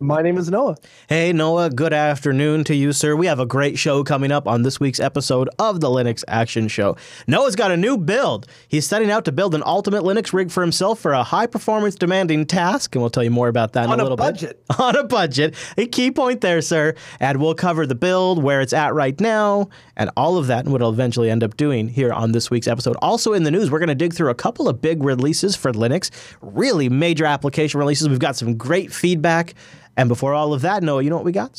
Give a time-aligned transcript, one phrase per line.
[0.00, 0.76] My name is Noah.
[1.08, 3.16] Hey, Noah, good afternoon to you, sir.
[3.16, 6.68] We have a great show coming up on this week's episode of the Linux Action
[6.68, 6.96] Show.
[7.26, 8.46] Noah's got a new build.
[8.68, 11.96] He's setting out to build an ultimate Linux rig for himself for a high performance
[11.96, 14.22] demanding task, and we'll tell you more about that in On a little bit.
[14.22, 14.66] On a budget.
[14.68, 14.80] bit.
[14.80, 15.54] On a budget.
[15.76, 16.94] A key point there, sir.
[17.18, 20.70] And we'll cover the build, where it's at right now, and all of that, and
[20.72, 22.94] what it'll eventually end up doing here on this week's episode.
[23.02, 25.72] Also, in the news, we're going to dig through a couple of big releases for
[25.72, 28.08] Linux, really major application releases.
[28.08, 29.54] We've got some great feedback.
[29.98, 31.54] And before all of that, Noah, you know what we got?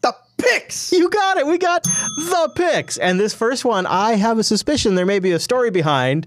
[0.00, 0.92] The picks.
[0.92, 1.46] You got it.
[1.46, 2.98] We got the picks.
[2.98, 6.26] And this first one, I have a suspicion there may be a story behind.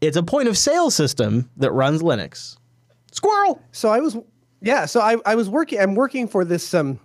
[0.00, 2.56] It's a point of sale system that runs Linux.
[3.10, 3.60] Squirrel.
[3.72, 4.16] So I was,
[4.60, 4.86] yeah.
[4.86, 5.80] So I, I was working.
[5.80, 7.00] I'm working for this um,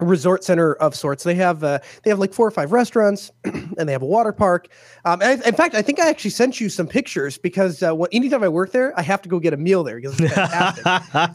[0.00, 1.24] resort center of sorts.
[1.24, 4.32] They have uh, they have like four or five restaurants, and they have a water
[4.32, 4.68] park.
[5.04, 7.94] Um, and I, in fact, I think I actually sent you some pictures because uh,
[7.94, 10.32] when, anytime I work there, I have to go get a meal there because it's
[10.32, 10.84] fantastic.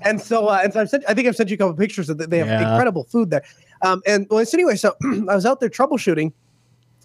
[0.06, 2.10] and so, uh, and so I've sent, I think I've sent you a couple pictures
[2.10, 2.30] of that.
[2.30, 2.70] They have Yeah.
[2.72, 3.44] incredible food there.
[3.82, 4.96] Um, and well, so anyway, so
[5.30, 6.32] I was out there troubleshooting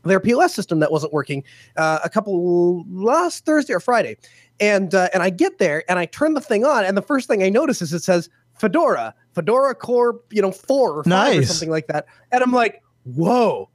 [0.05, 1.43] their POS system that wasn't working
[1.77, 4.17] uh, a couple last Thursday or Friday,
[4.61, 7.27] and uh, and I get there and I turn the thing on, and the first
[7.29, 11.45] thing I notice is it says Fedora, Fedora Core, you know, four or five or
[11.45, 13.71] something like that, and I'm like, whoa.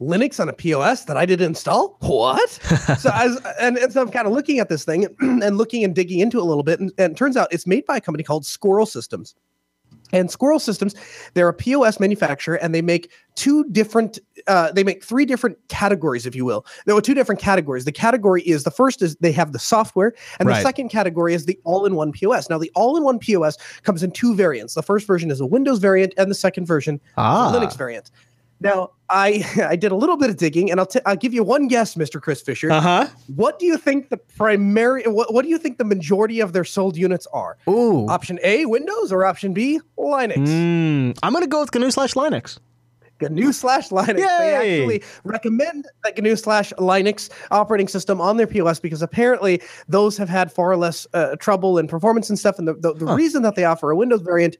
[0.00, 1.96] Linux on a POS that I didn't install?
[2.00, 2.50] What?
[2.98, 5.84] so I was, and, and so I'm kind of looking at this thing and looking
[5.84, 7.98] and digging into it a little bit, and, and it turns out it's made by
[7.98, 9.36] a company called Squirrel Systems.
[10.14, 10.94] And Squirrel Systems,
[11.34, 16.24] they're a POS manufacturer, and they make two different, uh, they make three different categories,
[16.24, 16.64] if you will.
[16.86, 17.84] There were two different categories.
[17.84, 20.56] The category is the first is they have the software, and Right.
[20.58, 22.48] the second category is the all-in-one POS.
[22.48, 24.74] Now, the all-in-one POS comes in two variants.
[24.74, 27.50] The first version is a Windows variant, and the second version Ah.
[27.50, 28.10] is a Linux variant.
[28.64, 31.44] Now, I I did a little bit of digging, and I'll t- I'll give you
[31.44, 32.20] one guess, Mr.
[32.20, 32.72] Chris Fisher.
[32.72, 33.06] Uh huh.
[33.36, 35.04] What do you think the primary?
[35.04, 37.56] What, what do you think the majority of their sold units are?
[37.68, 38.06] Ooh.
[38.08, 40.48] Option A, Windows, or option B, Linux?
[40.48, 42.58] Mm, I'm going to go with GNU slash Linux.
[43.20, 44.16] GNU slash Linux.
[44.16, 50.16] They actually recommend the GNU slash Linux operating system on their POS because apparently those
[50.16, 52.58] have had far less uh, trouble and performance and stuff.
[52.58, 53.14] And the, the, the Huh.
[53.14, 54.56] reason that they offer a Windows variant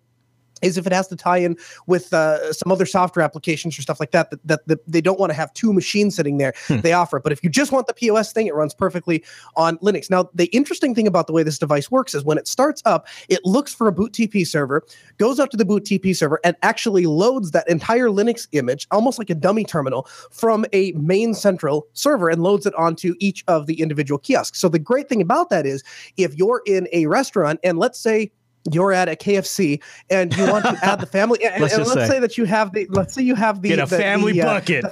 [0.65, 4.01] is if it has to tie in with uh, some other software applications or stuff
[4.01, 6.55] like that, that, that, that they don't want to have two machines sitting there.
[6.67, 6.81] Hmm.
[6.81, 7.23] They offer it.
[7.23, 9.25] But if you just want the POS thing, it runs perfectly
[9.57, 10.11] on Linux.
[10.11, 13.07] Now, the interesting thing about the way this device works is when it starts up,
[13.29, 14.83] it looks for a boot TP server,
[15.19, 19.19] goes up to the boot TP server, and actually loads that entire Linux image, almost
[19.19, 23.67] like a dummy terminal, from a main central server and loads it onto each of
[23.67, 24.61] the individual kiosks.
[24.61, 25.83] So the great thing about that is
[26.17, 28.31] if you're in a restaurant and let's say
[28.73, 31.93] you're at a KFC and you want to add the family and, Let's and let's
[31.95, 32.09] say.
[32.09, 32.21] say.
[32.21, 34.45] that you have the let's say you have the Get a the- family the, uh,
[34.47, 34.85] bucket.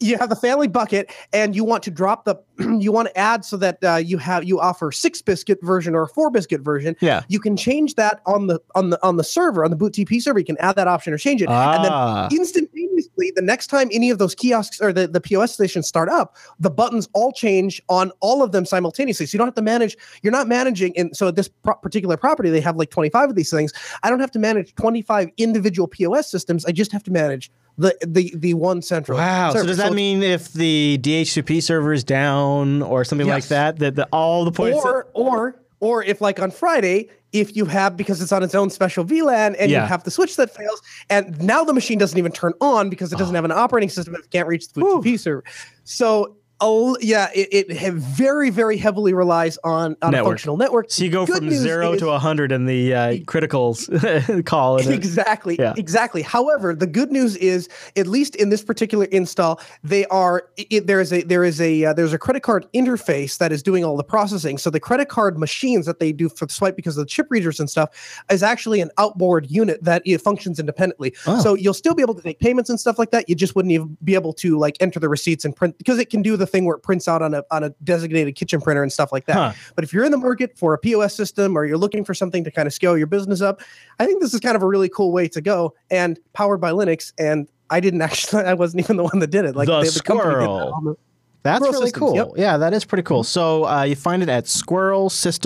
[0.00, 2.36] You have the family bucket and you want to drop the
[2.80, 6.02] you want to add so that uh, you have you offer six biscuit version or
[6.02, 6.96] a four biscuit version.
[7.00, 7.22] Yeah.
[7.28, 10.20] you can change that on the on the on the server on the boot tp
[10.22, 10.38] server.
[10.38, 11.48] You can add that option or change it.
[11.48, 12.28] And then Ah.
[12.30, 16.36] instantaneously the next time any of those kiosks or the, the pos stations start up
[16.58, 19.26] the buttons all change on all of them simultaneously.
[19.26, 22.16] So you don't have to manage you're not managing and so at this pro- particular
[22.16, 23.72] property they have like 25 of these things.
[24.02, 26.64] I don't have to manage 25 individual pos systems.
[26.64, 29.50] I just have to manage the the the one central Wow.
[29.50, 29.66] So server.
[29.68, 33.94] does that it's- mean if the DHCP server is down or something like that, that
[33.94, 34.84] the, all the points?
[34.84, 38.68] or or or if like on Friday, if you have because it's on its own
[38.68, 39.82] special VLAN and Yeah.
[39.82, 43.12] you have the switch that fails, and now the machine doesn't even turn on because
[43.12, 43.38] it doesn't ah.
[43.38, 45.44] have an operating system if it can't reach the DHCP server.
[45.84, 50.90] So oh yeah, it, it very very heavily relies on on a functional network.
[50.90, 54.78] so you go Good from zero is- to 100 in the uh, criticals call.
[54.78, 55.56] Exactly.
[55.58, 55.74] Yeah.
[55.76, 56.22] Exactly.
[56.22, 61.00] However, the good news is, at least in this particular install, they are it, there
[61.00, 63.96] is a there is a uh, there's a credit card interface that is doing all
[63.96, 64.58] the processing.
[64.58, 67.26] So the credit card machines that they do for the swipe because of the chip
[67.30, 71.14] readers and stuff is actually an outboard unit that it functions independently.
[71.26, 71.40] Oh.
[71.40, 73.28] So you'll still be able to take payments and stuff like that.
[73.28, 76.10] You just wouldn't even be able to like enter the receipts and print because it
[76.10, 78.82] can do the thing where it prints out on a on a designated kitchen printer
[78.82, 79.34] and stuff like that.
[79.36, 79.52] Huh.
[79.74, 82.42] But if you're in the market for a POS system or you're looking for something
[82.44, 83.60] to kind of scale your business up,
[83.98, 86.70] I think this is kind of a really cool way to go and powered by
[86.72, 87.12] Linux.
[87.18, 89.54] And I didn't actually, I wasn't even the one that did it.
[89.54, 89.72] Like The
[90.04, 90.72] company did squirrel.
[90.74, 90.96] on
[91.42, 92.14] That's Squirrel really Systems, cool.
[92.16, 92.26] yep.
[92.28, 92.40] Mm-hmm.
[92.40, 93.22] Yeah, that is pretty cool.
[93.24, 94.48] So uh, you find it at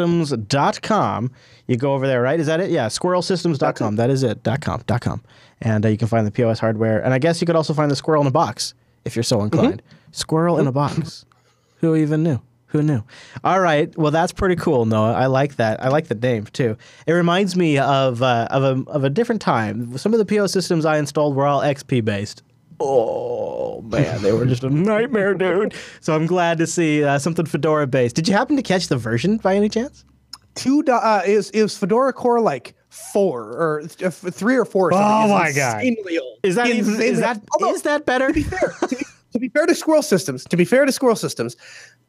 [0.03, 1.31] squirrelsystems.com.
[1.67, 2.39] You go over there, right?
[2.41, 2.71] Is that it?
[2.71, 3.97] Yeah, squirrelsystems.com.
[3.97, 4.43] That is it.
[4.43, 4.83] Dot .com.
[4.87, 5.23] Dot .com.
[5.61, 7.03] And uh, you can find the POS hardware.
[7.05, 9.43] And I guess you could also find the squirrel in a box if you're so
[9.43, 9.83] inclined.
[10.13, 11.25] Squirrel in a box.
[11.79, 12.41] Who even knew?
[12.67, 13.03] Who knew?
[13.45, 13.95] All right.
[13.99, 15.13] Well, that's pretty cool, Noah.
[15.13, 15.83] I like that.
[15.83, 16.77] I like the name too.
[17.07, 19.99] It reminds me of uh, of a of a different time.
[19.99, 22.43] Some of the PO systems I installed were all XP based.
[22.81, 25.75] Oh man, they were just a nightmare, dude.
[26.01, 28.17] So I'm glad to see uh, something Fedora based.
[28.17, 30.05] Did you happen to catch the version by any chance?
[30.55, 34.89] Two uh, is is Fedora Core like four or th- three or four?
[34.89, 35.31] Or something.
[35.31, 35.83] Oh my God.
[35.83, 36.39] insanely old.
[36.43, 37.43] Is that even, Insanely is that.
[37.53, 38.29] Although, is that better?
[38.29, 40.93] to be fair, to be, to be fair to Squirrel Systems, to be fair to
[40.93, 41.57] Squirrel Systems,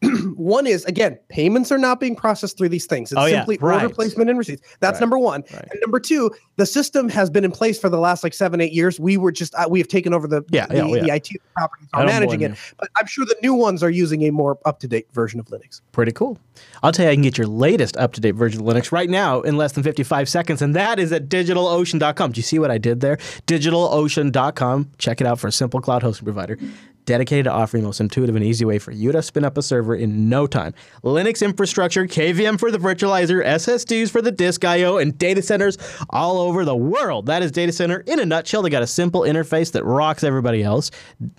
[0.36, 3.12] one is again payments are not being processed through these things.
[3.12, 3.82] It's Oh, yeah, simply right.
[3.84, 4.62] order placement and receipts.
[4.80, 5.44] That's Right, number one.
[5.54, 5.68] right.
[5.72, 8.74] And number two, the system has been in place for the last like seven, eight
[8.74, 9.00] years.
[9.00, 11.04] We were just uh, we have taken over the Yeah, the, yeah, oh, yeah.
[11.04, 12.58] the IT properties are managing it.
[12.78, 15.46] But I'm sure the new ones are using a more up to date version of
[15.48, 15.82] Linux.
[15.94, 16.38] Pretty cool.
[16.84, 19.10] I'll tell you, I can get your latest up to date version of Linux right
[19.10, 22.32] now in less than 55 seconds, and that is at digitalocean.com.
[22.34, 23.18] Do you see what I did there?
[23.48, 24.92] Digitalocean.com.
[24.98, 26.58] Check it out for a simple cloud hosting provider
[27.06, 29.62] dedicated to offering the most intuitive and easy way for you to spin up a
[29.62, 30.74] server in no time.
[31.04, 35.78] Linux infrastructure, KVM for the virtualizer, SSDs for the disk I/O, and data centers
[36.10, 37.26] all over the world.
[37.26, 38.62] That is data center in a nutshell.
[38.62, 40.92] They got a simple interface that rocks everybody else.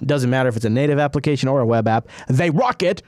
[0.05, 2.08] Doesn't matter if it's a native application or a web app.
[2.28, 3.02] They rock it.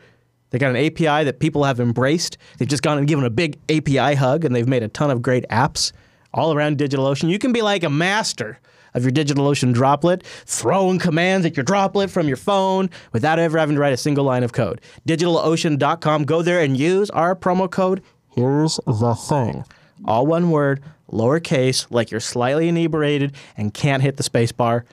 [0.50, 2.38] They got an API that people have embraced.
[2.58, 5.20] They've just gone and given a big API hug, and they've made a ton of
[5.20, 5.92] great apps
[6.32, 7.30] all around DigitalOcean.
[7.30, 8.60] You can be like a master
[8.96, 13.76] of your DigitalOcean droplet, throwing commands at your droplet from your phone without ever having
[13.76, 14.80] to write a single line of code.
[15.08, 16.24] DigitalOcean.com.
[16.24, 18.02] Go there and use our promo code.
[18.34, 19.64] Here's the thing.
[20.04, 20.82] All one word,
[21.12, 24.84] lowercase, like you're slightly inebriated and can't hit the space bar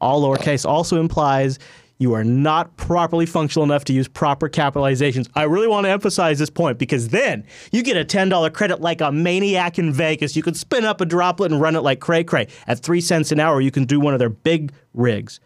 [0.00, 1.58] all lowercase also implies
[1.98, 5.28] you are not properly functional enough to use proper capitalizations.
[5.34, 9.00] I really want to emphasize this point because then you get a $10 credit like
[9.00, 10.36] a maniac in Vegas.
[10.36, 12.48] You can spin up a droplet and run it like cray cray.
[12.66, 15.40] At three cents an hour, you can do one of their big rigs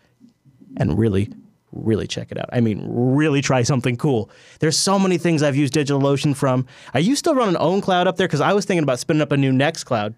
[0.76, 1.32] and really,
[1.70, 2.49] really check it out.
[2.53, 4.29] I mean, really try something cool.
[4.58, 6.67] There's so many things I've used DigitalOcean from.
[6.94, 8.26] Are you still running OwnCloud up there?
[8.26, 10.14] Because I was thinking about spinning up a new Nextcloud.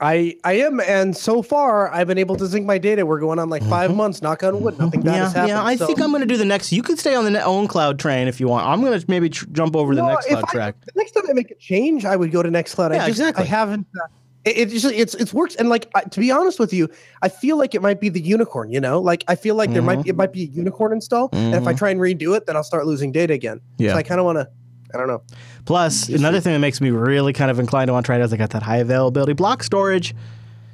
[0.00, 3.06] I I am, and so far I've been able to sync my data.
[3.06, 4.20] We're going on like 5 months.
[4.22, 5.14] Knock on wood, nothing bad Mm-hmm.
[5.16, 5.48] Yeah, has happened.
[5.50, 5.62] yeah.
[5.62, 6.72] I so- think I'm going to do the next.
[6.72, 8.66] You could stay on the ne- OwnCloud train if you want.
[8.66, 10.74] I'm going to maybe tr- jump over No, the Nextcloud I- track.
[10.84, 12.90] The next time I make a change, I would go to Nextcloud.
[12.90, 13.44] Yeah, I just, exactly.
[13.44, 13.86] I haven't.
[13.96, 14.06] Uh,
[14.44, 16.90] it, it just it's it's works and like I, to be honest with you,
[17.22, 18.70] I feel like it might be the unicorn.
[18.72, 21.30] You know, like I feel like there might be, it might be a unicorn install,
[21.32, 23.60] and if I try and redo it, then I'll start losing data again.
[23.78, 23.92] Yeah.
[23.92, 24.48] So I kind of want to.
[24.92, 25.22] I don't know.
[25.64, 28.22] Plus, another thing that makes me really kind of inclined to want to try it
[28.22, 30.14] is I got that high availability block storage.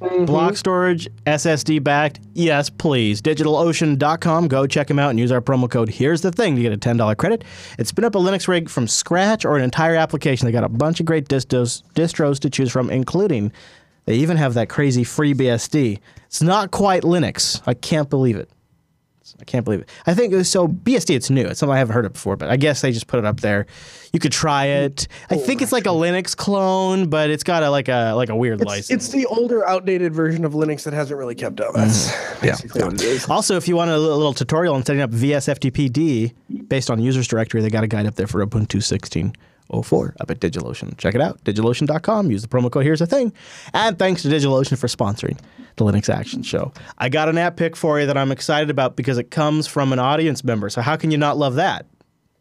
[0.01, 0.25] Mm-hmm.
[0.25, 2.19] Block storage, SSD backed.
[2.33, 3.21] Yes, please.
[3.21, 4.47] DigitalOcean.com.
[4.47, 5.89] Go check them out and use our promo code.
[5.89, 7.43] Here's the thing to get a $10 credit.
[7.77, 10.47] It's spin up a Linux rig from scratch or an entire application.
[10.47, 13.51] They got a bunch of great distros, distros to choose from, including
[14.05, 15.99] they even have that crazy FreeBSD.
[16.25, 17.61] It's not quite Linux.
[17.67, 18.49] I can't believe it.
[19.39, 19.89] I can't believe it.
[20.05, 20.67] I think so.
[20.67, 21.45] BSD, it's new.
[21.45, 23.39] It's something I haven't heard of before, but I guess they just put it up
[23.41, 23.65] there.
[24.13, 25.07] You could try it.
[25.29, 28.35] I think it's like a Linux clone, but it's got a like a like a
[28.35, 28.89] weird It's, license.
[28.89, 31.73] it's the older, outdated version of Linux that hasn't really kept up.
[31.73, 32.41] That's mm-hmm.
[32.45, 33.29] basically what it is.
[33.29, 36.33] Also, if you want a little, tutorial on setting up VSFTPD
[36.67, 38.81] based on users directory, they got a guide up there for Ubuntu
[39.71, 40.97] 16.04 up at DigitalOcean.
[40.97, 42.31] Check it out, digitalocean.com.
[42.31, 43.33] Use the promo code Here's the Thing.
[43.73, 45.39] And thanks to DigitalOcean for sponsoring
[45.77, 46.73] the Linux Action Show.
[46.97, 49.93] I got an app pick for you that I'm excited about because it comes from
[49.93, 50.69] an audience member.
[50.69, 51.85] So how can you not love that?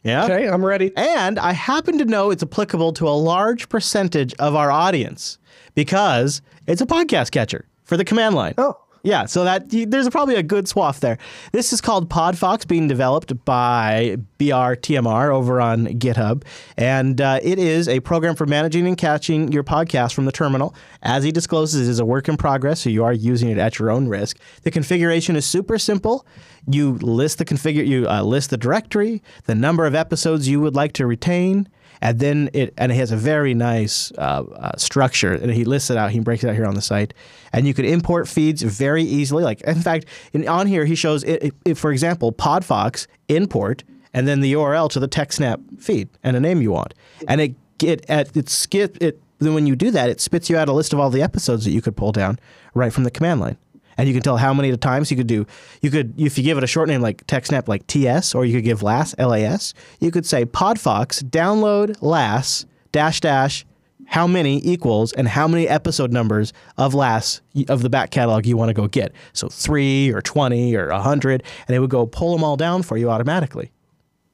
[0.02, 0.24] Yeah.
[0.24, 0.92] Okay, I'm ready.
[0.96, 5.38] And I happen to know it's applicable to a large percentage of our audience
[5.74, 8.54] because it's a podcast catcher for the command line.
[8.56, 8.78] Oh.
[9.02, 11.16] Yeah, so that there's probably a good swath there.
[11.52, 16.44] This is called Podfox, being developed by BRTMR over on GitHub,
[16.76, 20.74] and uh, it is a program for managing and catching your podcast from the terminal.
[21.02, 23.78] As he discloses, it is a work in progress, so you are using it at
[23.78, 24.38] your own risk.
[24.62, 26.26] The configuration is super simple.
[26.70, 30.74] You list the configure, you uh, list the directory, the number of episodes you would
[30.74, 31.68] like to retain,
[32.02, 35.90] and then it and it has a very nice uh, uh, structure and he lists
[35.90, 37.14] it out he breaks it out here on the site.
[37.52, 41.24] And you can import feeds very easily like in fact in, on here he shows
[41.24, 46.36] it, it, for example podfox import and then the url to the techsnap feed and
[46.36, 46.94] a name you want.
[47.28, 50.56] And it it at it skip it then when you do that it spits you
[50.56, 52.38] out a list of all the episodes that you could pull down
[52.74, 53.56] right from the command line
[54.00, 55.46] and you can tell how many times you could do.
[55.82, 58.54] You could, if you give it a short name like TechSnap, like TS, or you
[58.56, 59.74] could give LAS, LAS.
[60.00, 63.66] You could say Podfox download LAS dash dash
[64.06, 68.56] how many equals and how many episode numbers of LAS of the back catalog you
[68.56, 69.12] want to go get.
[69.34, 72.96] So three or twenty or hundred, and it would go pull them all down for
[72.96, 73.70] you automatically.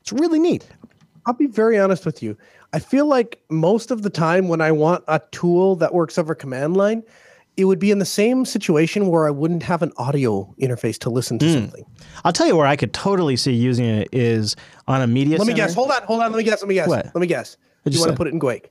[0.01, 0.65] It's really neat.
[1.27, 2.37] I'll be very honest with you.
[2.73, 6.37] I feel like most of the time when I want a tool that works over
[6.37, 7.03] command line,
[7.57, 11.11] it would be in the same situation where I wouldn't have an audio interface to
[11.11, 11.55] listen to mm.
[11.55, 11.87] something.
[12.25, 15.39] I'll tell you where I could totally see using it is on a media.
[15.39, 15.53] Let center.
[15.53, 15.75] me guess.
[15.75, 16.03] Hold on.
[16.03, 16.33] Hold on.
[16.33, 16.61] Let me guess.
[16.61, 16.89] Let me guess.
[16.89, 17.07] What?
[17.07, 17.57] Let me guess.
[17.85, 18.71] Do you want to put it in Quake?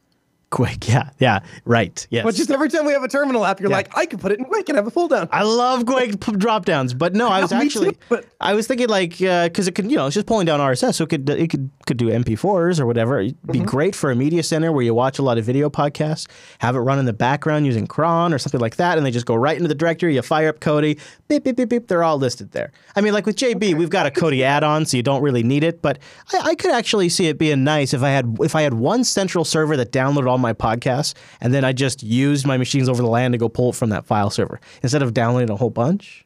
[0.51, 2.23] Quake, yeah, yeah, right, yes.
[2.23, 3.77] But just every time we have a terminal app, you're yeah.
[3.77, 5.27] like, I could put it in Quake and have a pull down.
[5.31, 8.25] I love Quake drop downs, but no, I was actually, too, but...
[8.39, 10.95] I was thinking like, because uh, it could, you know, it's just pulling down RSS,
[10.95, 13.19] so it could, it could, could do MP4s or whatever.
[13.19, 13.65] It'd be mm-hmm.
[13.65, 16.27] great for a media center where you watch a lot of video podcasts,
[16.59, 19.25] have it run in the background using cron or something like that, and they just
[19.25, 20.15] go right into the directory.
[20.15, 21.87] You fire up Kodi, beep, beep, beep, beep.
[21.87, 22.71] They're all listed there.
[22.95, 23.73] I mean, like with JB, okay.
[23.73, 25.99] we've got a Kodi add-on, so you don't really need it, but
[26.33, 29.03] I, I could actually see it being nice if I had, if I had one
[29.03, 33.01] central server that downloaded all my podcasts and then I just used my machines over
[33.01, 35.69] the LAN to go pull it from that file server instead of downloading a whole
[35.69, 36.25] bunch.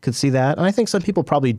[0.00, 1.58] Could see that, and I think some people probably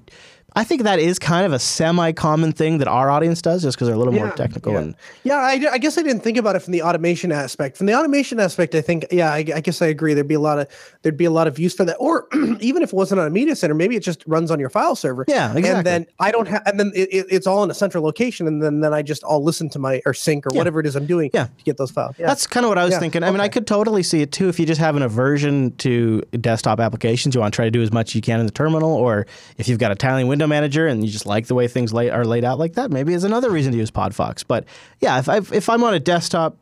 [0.54, 3.88] I think that is kind of a semi-common thing that our audience does, just because
[3.88, 4.74] they're a little yeah, more technical.
[4.74, 7.78] Yeah, and yeah I, I, guess I didn't think about it from the automation aspect.
[7.78, 10.14] From the automation aspect, I think, yeah, I, I, guess I agree.
[10.14, 10.68] There'd be a lot of
[11.04, 11.96] there'd be a lot of use for that.
[12.00, 12.28] Or
[12.60, 14.98] even if it wasn't on a media center, maybe it just runs on your file
[14.98, 15.24] server.
[15.28, 15.70] Yeah, exactly.
[15.70, 18.46] And then I don't have, and then it, it, it's all in a central location,
[18.46, 20.58] and then then I just all listen to my or sync or yeah.
[20.58, 21.32] whatever it is I'm doing.
[21.34, 21.46] Yeah.
[21.46, 22.18] to get those files.
[22.18, 23.24] That's kind of what I was thinking.
[23.24, 23.32] I okay.
[23.32, 26.82] mean, I could totally see it too if you just have an aversion to desktop
[26.82, 27.36] applications.
[27.36, 29.26] You want to try to do as much as you can in the terminal, or
[29.58, 32.10] if you've got a tiling window manager and you just like the way things lay,
[32.10, 34.44] are laid out like that, maybe is another reason to use Podfox.
[34.48, 34.66] But
[35.00, 36.58] yeah, if, i if I'm on a desktop,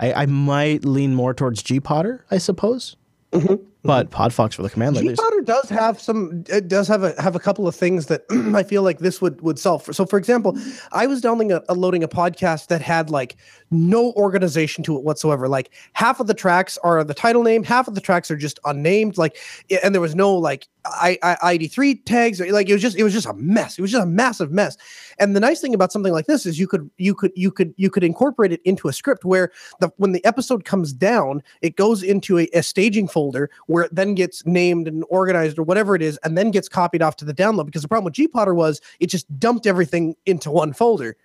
[0.00, 2.96] I, I might lean more towards gPodder, I suppose.
[3.32, 3.64] Mm-hmm.
[3.84, 5.04] But Podfox for the command line.
[5.04, 6.42] gPodder does have some.
[6.48, 8.22] It does have a have a couple of things that
[8.54, 9.84] I feel like this would would solve.
[9.84, 9.92] For.
[9.92, 10.58] So, for example,
[10.92, 13.36] I was downloading a, a, loading a podcast that had like
[13.70, 15.48] no organization to it whatsoever.
[15.48, 18.58] Like half of the tracks are the title name, half of the tracks are just
[18.64, 19.18] unnamed.
[19.18, 19.36] Like,
[19.82, 22.40] and there was no like I, I ID three tags.
[22.40, 23.78] Like it was just it was just a mess.
[23.78, 24.76] It was just a massive mess.
[25.18, 27.74] And the nice thing about something like this is you could you could you could
[27.76, 29.50] you could incorporate it into a script where
[29.80, 33.94] the when the episode comes down, it goes into a, a staging folder where it
[33.94, 37.26] then gets named and organized or whatever it is, and then gets copied off to
[37.26, 37.66] the download.
[37.66, 41.16] Because the problem with gPodder was it just dumped everything into one folder.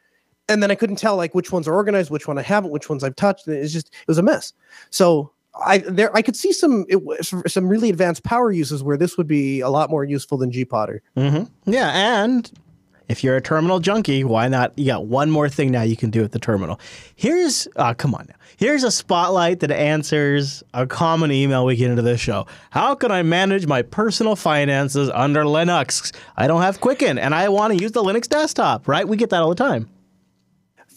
[0.49, 2.89] And then I couldn't tell like which ones are organized, which one I haven't, which
[2.89, 3.47] ones I've touched.
[3.47, 4.51] And it's just it was a mess.
[4.89, 5.31] So
[5.63, 6.99] I there I could see some it,
[7.47, 10.99] some really advanced power uses where this would be a lot more useful than gPodder.
[11.15, 11.71] Mm-hmm.
[11.71, 11.91] Yeah,
[12.23, 12.51] and
[13.09, 14.77] if you're a terminal junkie, why not?
[14.77, 16.79] You got one more thing now you can do at the terminal.
[17.15, 18.35] Here's, uh, come on now.
[18.57, 22.45] Here's a spotlight that answers a common email we get into this show.
[22.69, 26.15] How can I manage my personal finances under Linux?
[26.37, 29.07] I don't have Quicken and I want to use the Linux desktop, right?
[29.07, 29.89] We get that all the time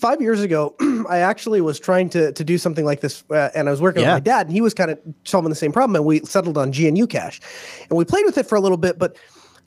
[0.03, 0.75] five years ago,
[1.09, 4.03] I actually was trying to to do something like this, uh, and I was working
[4.03, 4.15] yeah.
[4.15, 6.59] with my dad, and he was kind of solving the same problem, and we settled
[6.59, 7.41] on GnuCash,
[7.89, 9.17] and we played with it for a little bit, but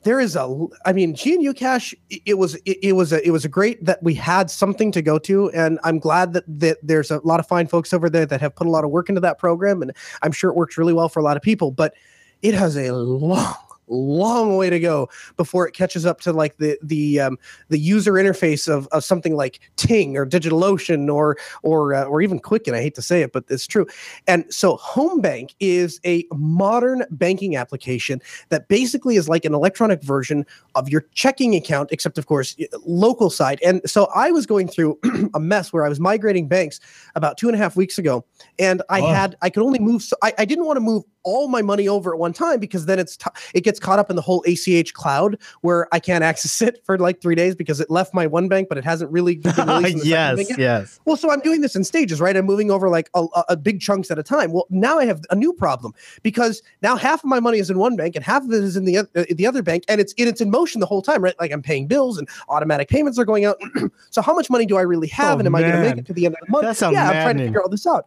[0.06, 3.48] there is a i mean GnuCash it was it, it, was a it was a
[3.48, 7.18] great that we had something to go to and i'm glad that that there's a
[7.24, 9.36] lot of fine folks over there that have put a lot of work into that
[9.36, 11.92] program and i'm sure it works really well for a lot of people but
[12.40, 13.56] it has a long
[13.88, 17.38] long way to go before it catches up to like the the um,
[17.68, 22.38] the user interface of, of something like Ting or DigitalOcean or or uh, or even
[22.38, 22.74] Quicken.
[22.74, 23.86] I hate to say it, but it's true.
[24.26, 30.44] And so HomeBank is a modern banking application that basically is like an electronic version
[30.74, 33.60] of your checking account, except of course local side.
[33.64, 34.98] And so I was going through
[35.34, 36.80] a mess where I was migrating banks
[37.14, 38.24] about two and a half weeks ago,
[38.58, 39.06] and I oh.
[39.06, 40.02] had I could only move.
[40.02, 42.86] So I, I didn't want to move all my money over at one time because
[42.86, 46.24] then it's t- it gets caught up in the whole ACH cloud where I can't
[46.24, 49.10] access it for like three days because it left my one bank, but it hasn't
[49.10, 49.52] really been
[50.04, 51.00] yes, yes.
[51.04, 52.36] Well, so I'm doing this in stages, right?
[52.36, 54.52] I'm moving over like a, a, big chunks at a time.
[54.52, 55.92] Well, now I have a new problem
[56.22, 58.76] because now half of my money is in one bank and half of it is
[58.76, 61.22] in the uh, the other bank, and it's in it's in motion the whole time,
[61.22, 61.34] right?
[61.40, 63.60] Like I'm paying bills and automatic payments are going out.
[64.10, 65.64] so how much money do I really have, oh, and am man.
[65.64, 66.64] I going to make it to the end of the month?
[66.64, 67.18] That sounds yeah, maddening.
[67.18, 68.06] I'm trying to figure all this out.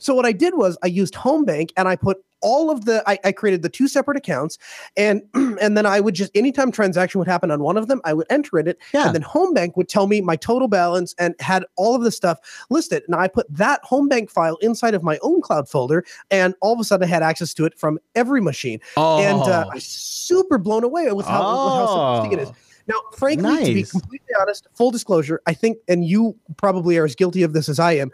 [0.00, 3.18] So what I did was I used HomeBank and I put all of the I,
[3.22, 4.56] I, created the two separate accounts
[4.96, 8.14] and and then I would just anytime transaction would happen on one of them, I
[8.14, 8.78] would enter in it.
[8.94, 9.06] Yeah.
[9.06, 12.38] And then HomeBank would tell me my total balance and had all of the stuff
[12.70, 13.02] listed.
[13.06, 16.84] And I put that HomeBank file inside of my OwnCloud folder, and all of a
[16.84, 18.80] sudden I had access to it from every machine.
[18.96, 19.20] Oh.
[19.20, 21.64] And uh, I was super blown away with how, oh.
[21.64, 22.48] with how simplistic it is.
[22.48, 22.54] Oh.
[22.86, 23.66] Now, frankly, nice.
[23.66, 27.52] to be completely honest, full disclosure, I think, and you probably are as guilty of
[27.52, 28.10] this as I am.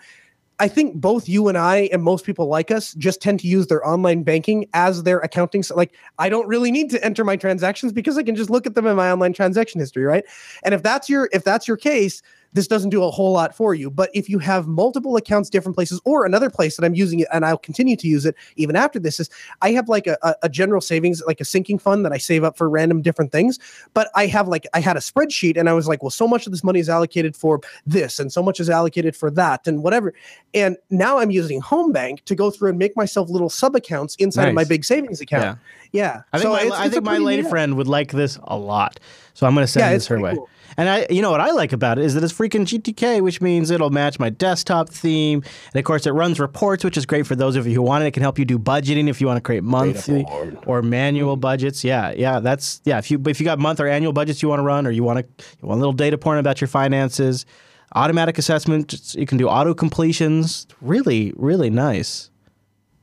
[0.59, 3.67] I think both you and I and most people like us just tend to use
[3.67, 5.63] their online banking as their accounting.
[5.63, 8.67] So like, I don't really need to enter my transactions because I can just look
[8.67, 10.25] at them in my online transaction history, right?
[10.65, 12.23] And if that's your if that's your case,
[12.57, 13.91] this doesn't do a whole lot for you.
[13.91, 17.29] But if you have multiple accounts, different places, or another place that I'm using it,
[17.31, 19.29] and I'll continue to use it even after this, is
[19.61, 22.57] I have like a, a, general savings, like a sinking fund that I save up
[22.57, 23.59] for random different things.
[23.93, 26.47] But I have like I had a spreadsheet, and I was like, well, so much
[26.47, 29.83] of this money is allocated for this, and so much is allocated for that, and
[29.83, 30.15] whatever.
[30.55, 34.49] And now I'm using HomeBank to go through and make myself little sub accounts inside
[34.49, 35.45] of my big savings account.
[35.45, 35.57] Yeah.
[35.93, 36.23] Yeah.
[36.33, 38.57] I think So my, it's- I it's think my lady friend would like this a
[38.57, 38.99] lot.
[39.35, 40.47] So I'm going to send Yeah, this her pretty way.
[40.67, 40.75] Cool.
[40.77, 43.41] And I, you know what I like about it is that it's freaking GTK, which
[43.41, 45.43] means it'll match my desktop theme.
[45.73, 48.05] And of course, it runs reports, which is great for those of you who want
[48.05, 48.09] it.
[48.09, 50.27] It can help you do budgeting if you want to create monthly
[50.67, 51.85] or manual budgets.
[51.85, 52.99] Yeah, yeah, that's yeah.
[52.99, 55.05] If you if you got month or annual budgets you want to run, or you
[55.05, 57.47] want to you want a little data point about your finances,
[57.95, 59.15] automatic assessment.
[59.15, 60.67] You can do auto completions.
[60.81, 62.31] Really, really nice.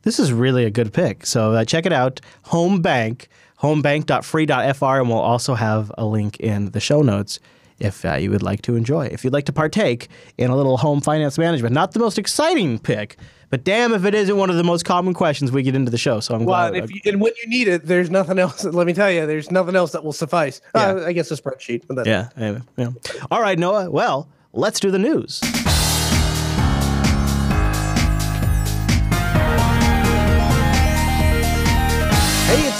[0.03, 1.25] This is really a good pick.
[1.25, 2.19] So uh, check it out.
[2.47, 3.27] HomeBank,
[3.61, 7.39] homebank.free.fr, and we'll also have a link in the show notes
[7.79, 9.05] if uh, you would like to enjoy.
[9.07, 12.79] If you'd like to partake in a little home finance management, not the most exciting
[12.79, 13.17] pick,
[13.49, 15.97] but damn if it isn't one of the most common questions we get into the
[15.97, 16.19] show.
[16.19, 16.75] So I'm Well, glad.
[16.75, 18.63] and, if you, and when you need it, there's nothing else.
[18.79, 20.59] Let me tell you, there's nothing else that will suffice.
[20.73, 21.83] Uh, I guess a spreadsheet.
[21.87, 22.89] But yeah, anyway, yeah.
[23.29, 23.89] All right, Noah.
[23.91, 25.41] Well, let's do the news.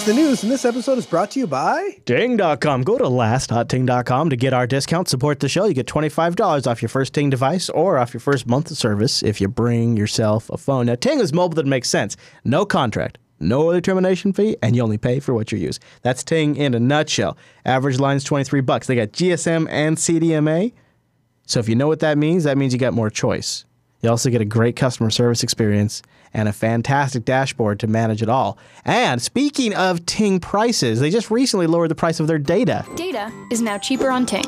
[0.04, 1.92] It's the news, and this episode is brought to you by.
[2.06, 2.84] Ting.com.
[2.84, 5.08] Go to last.ting.com to get our discount.
[5.08, 5.64] Support the show.
[5.64, 9.24] You get $25 off your first Ting device or off your first month of service
[9.24, 10.88] if you bring yourself a phone.
[10.88, 12.18] Now, Ting is mobile that makes sense.
[12.44, 15.80] No contract, no early termination fee, and you only pay for what you use.
[16.02, 17.38] That's Ting in a nutshell.
[17.64, 18.88] Average line's 23 bucks.
[18.88, 20.74] They got GSM and CDMA.
[21.46, 23.64] So if you know what that means, that means you got more choice.
[24.02, 26.02] You also get a great customer service experience
[26.34, 28.58] and a fantastic dashboard to manage it all.
[28.86, 32.86] And speaking of Ting prices, they just recently lowered the price of their data.
[32.96, 34.46] Data is now cheaper on Ting.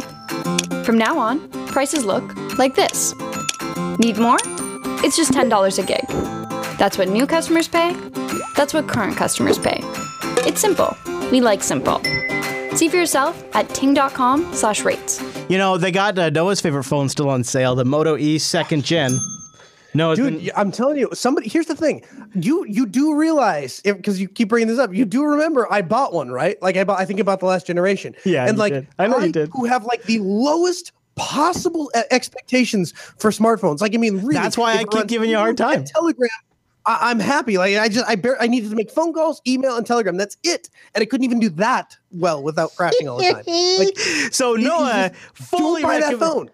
[0.84, 3.14] From now on, prices look like this.
[4.00, 4.38] Need more?
[5.04, 6.06] It's just $10 a gig.
[6.78, 7.94] That's what new customers pay.
[8.56, 9.80] That's what current customers pay.
[10.48, 10.96] It's simple.
[11.32, 12.02] We like simple.
[12.76, 15.22] See for yourself at ting.com slash rates.
[15.50, 18.84] You know, they got uh, Noah's favorite phone still on sale, the Moto E second
[18.84, 19.18] gen.
[19.96, 21.48] No, Dude, been, I'm telling you, somebody.
[21.48, 24.94] Here's the thing: you you do realize because you keep bringing this up.
[24.94, 26.62] You do remember I bought one, right?
[26.62, 27.00] Like I bought.
[27.00, 28.16] I think about the last generation.
[28.26, 28.88] Yeah, and like did.
[29.00, 29.50] I know you did.
[29.54, 33.80] Who have like the lowest possible expectations for smartphones?
[33.80, 35.86] Like I mean, really, That's why I keep giving you a hard time.
[35.86, 36.30] Telegram.
[36.86, 37.58] I, I'm happy.
[37.58, 40.18] Like I just I bear, I needed to make phone calls, email, and Telegram.
[40.18, 43.44] That's it, and I couldn't even do that well without crashing all the time.
[43.80, 43.98] Like,
[44.34, 46.50] so Noah fully don't buy that phone.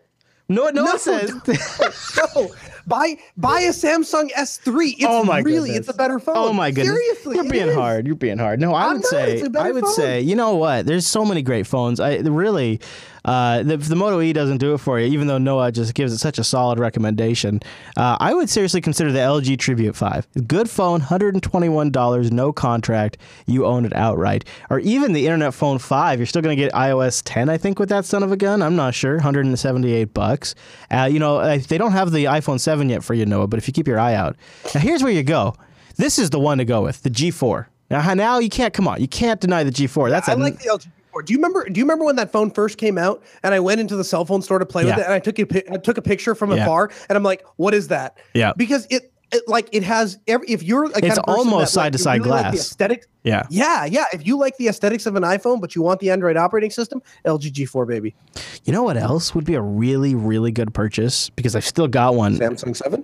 [0.52, 1.34] Noah, Noah No, says.
[2.36, 2.52] no,
[2.88, 4.94] buy buy a Samsung S3.
[4.94, 5.78] It's Oh my really, goodness.
[5.80, 6.36] it's a better phone.
[6.38, 6.96] Oh my goodness.
[6.96, 7.76] Seriously, You're being is.
[7.76, 8.06] hard.
[8.08, 8.60] You're being hard.
[8.60, 9.06] No, I I'm would not.
[9.10, 9.94] say It's a better I would phone.
[9.94, 10.86] say, you know what?
[10.86, 12.00] There's so many great phones.
[12.00, 12.80] I really
[13.24, 16.12] uh, the, the Moto E doesn't do it for you, even though Noah just gives
[16.12, 17.60] it such a solid recommendation.
[17.96, 20.28] Uh, I would seriously consider the LG Tribute 5.
[20.48, 23.18] Good phone, $121, no contract.
[23.46, 24.46] You own it outright.
[24.70, 26.20] Or even the Internet Phone 5.
[26.20, 28.62] You're still going to get iOS 10, I think, with that son of a gun.
[28.64, 29.16] I'm not sure.
[29.16, 30.56] 178 bucks.
[30.90, 33.68] Uh, you know, they don't have the iPhone 7 yet for you, Noah, but if
[33.68, 34.36] you keep your eye out.
[34.74, 35.56] Now, here's where you go.
[35.98, 37.66] This is the one to go with, the G4.
[37.90, 39.02] Now, now you can't come on.
[39.02, 40.10] You can't deny the G4.
[40.10, 40.88] That's I a like the LG.
[41.14, 41.26] G4.
[41.26, 41.68] Do you remember?
[41.68, 43.22] Do you remember when that phone first came out?
[43.44, 44.96] And I went into the cell phone store to play Yeah.
[44.96, 46.64] with it, and I took a took a picture from Yeah.
[46.64, 48.54] afar, and I'm like, "What is that?" Yeah.
[48.56, 49.11] because it.
[49.34, 52.46] It, like it has every if you're It's of almost that, like, side-to-side really like
[52.52, 52.72] the glass.
[52.72, 53.44] aesthetic Yeah.
[53.50, 56.36] yeah yeah if you like the aesthetics of an iphone but you want the android
[56.38, 58.14] operating system lg g4 baby
[58.66, 61.30] You know what else would be a really, really good purchase?
[61.30, 62.38] Because I've still got one.
[62.38, 63.04] samsung 7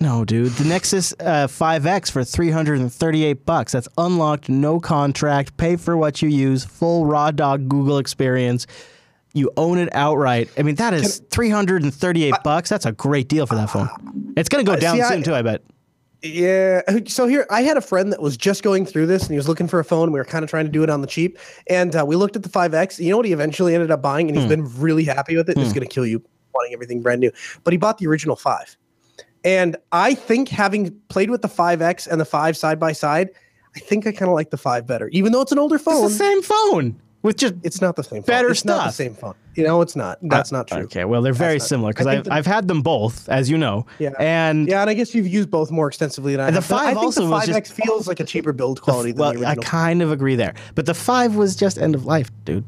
[0.00, 0.52] No, dude.
[0.52, 3.72] The Nexus uh, 5X for 338 bucks.
[3.72, 8.66] That's unlocked, no contract, pay for what you use, full raw dog Google experience.
[9.34, 10.48] You own it outright.
[10.56, 12.70] I mean, that is 338 bucks.
[12.70, 13.88] That's a great deal for that phone.
[13.88, 15.62] Uh, it's going to go down see, I- soon too, I bet.
[16.22, 16.80] Yeah.
[17.06, 19.46] So here, I had a friend that was just going through this, and he was
[19.46, 20.10] looking for a phone.
[20.10, 22.34] We were kind of trying to do it on the cheap, and uh, we looked
[22.34, 22.98] at the 5X.
[22.98, 24.62] You know what he eventually ended up buying, and he's hmm.
[24.62, 25.58] been really happy with it.
[25.58, 25.74] It's hmm.
[25.74, 26.22] going to kill you
[26.54, 27.30] wanting everything brand new,
[27.62, 28.76] but he bought the original five.
[29.44, 33.28] And I think having played with the 5X and the five side by side,
[33.76, 36.04] I think I kind of like the five better, even though it's an older phone.
[36.06, 38.22] It's the same phone with just It's not the same.
[38.22, 38.26] Phone.
[38.26, 38.94] Better it's Not the stuff.
[38.94, 39.34] same phone.
[39.56, 40.18] You know, it's not.
[40.18, 40.78] Uh, That's not true.
[40.82, 43.28] Okay, well, they're very not- similar because I think I've, the- I've had them both,
[43.28, 43.86] as you know.
[43.98, 44.10] Yeah.
[44.20, 46.68] And Yeah, and I guess you've used both more extensively than I The have.
[46.68, 49.10] but I 5 think also the was 5X just- feels like a cheaper build quality
[49.12, 49.62] than well, the I original.
[49.64, 50.54] kind of agree there.
[50.76, 52.64] But the 5 was just end of life, dude.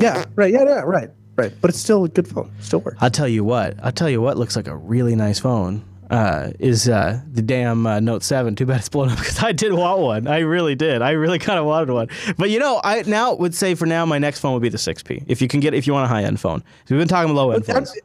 [0.00, 0.52] Yeah, right.
[0.52, 1.52] Yeah, yeah, right, right.
[1.60, 2.50] But it's still a good phone.
[2.60, 2.98] Still works.
[3.00, 3.76] I'll tell you what.
[3.82, 5.82] I'll tell you what looks like a really nice phone.
[6.10, 8.54] Uh, is uh, the damn uh, Note Seven.
[8.54, 10.26] Too bad it's blown up because I did want one.
[10.26, 11.02] I really did.
[11.02, 12.08] I really kind of wanted one.
[12.36, 14.78] But you know, I now would say for now my next phone would be the
[14.78, 15.24] 6P.
[15.26, 17.34] If you can get, if you want a high end phone, so we've been talking
[17.34, 17.92] low end phones.
[17.92, 18.00] they,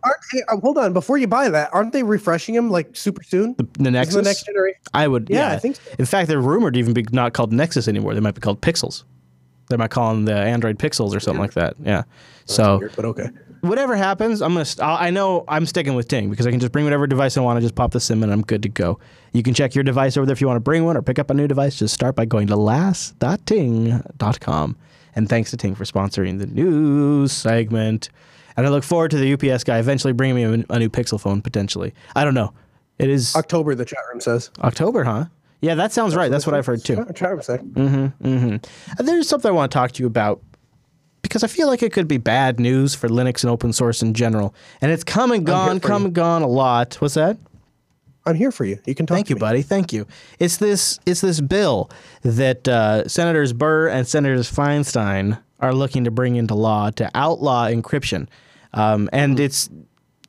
[0.48, 3.56] uh, hold on, before you buy that, aren't they refreshing them like super soon?
[3.58, 4.16] The Isn't Nexus.
[4.16, 4.80] the next generation.
[4.94, 5.30] I would.
[5.30, 5.82] Yeah, Yeah, I think so.
[5.98, 8.14] In fact, they're rumored to even be not called Nexus anymore.
[8.14, 9.04] They might be called Pixels.
[9.70, 11.76] They might call them the Android Pixels or something like that.
[11.84, 12.04] Yeah.
[12.46, 13.30] So Weird, but okay.
[13.62, 14.66] Whatever happens, I'm gonna.
[14.66, 17.42] St- I know I'm sticking with Ting because I can just bring whatever device I
[17.42, 19.00] want to just pop the SIM and I'm good to go.
[19.34, 21.20] You can check your device over there if you want to bring one or pick
[21.20, 21.78] up a new device.
[21.78, 24.78] Just start by going to last.ting.com.
[25.16, 28.10] And thanks to Ting for sponsoring the news segment.
[28.56, 31.20] And I look forward to the UPS guy eventually bringing me a, a new Pixel
[31.20, 31.94] phone potentially.
[32.16, 32.54] I don't know.
[32.98, 34.52] It is October, the chat room says.
[34.62, 35.26] October, huh?
[35.62, 36.32] Yeah, that sounds right.
[36.32, 36.96] That's what I've heard too.
[36.96, 37.56] Chat chat room say.
[37.56, 39.04] And mm-hmm, mm-hmm.
[39.04, 40.42] There's something I want to talk to you about
[41.30, 44.16] because I feel like it could be bad news for Linux and open source in
[44.16, 44.56] general.
[44.82, 46.06] And it's come and gone, come you.
[46.08, 46.96] and gone a lot.
[46.96, 47.38] What's that?
[48.26, 48.80] I'm here for you.
[48.86, 49.16] You can talk.
[49.16, 49.40] Thank you, me.
[49.40, 49.62] buddy.
[49.62, 50.08] Thank you.
[50.40, 51.90] It's this it's this bill
[52.24, 57.68] that uh, Senators Burr and Senators Feinstein are looking to bring into law to outlaw
[57.68, 58.28] encryption,
[58.74, 59.70] um, and it's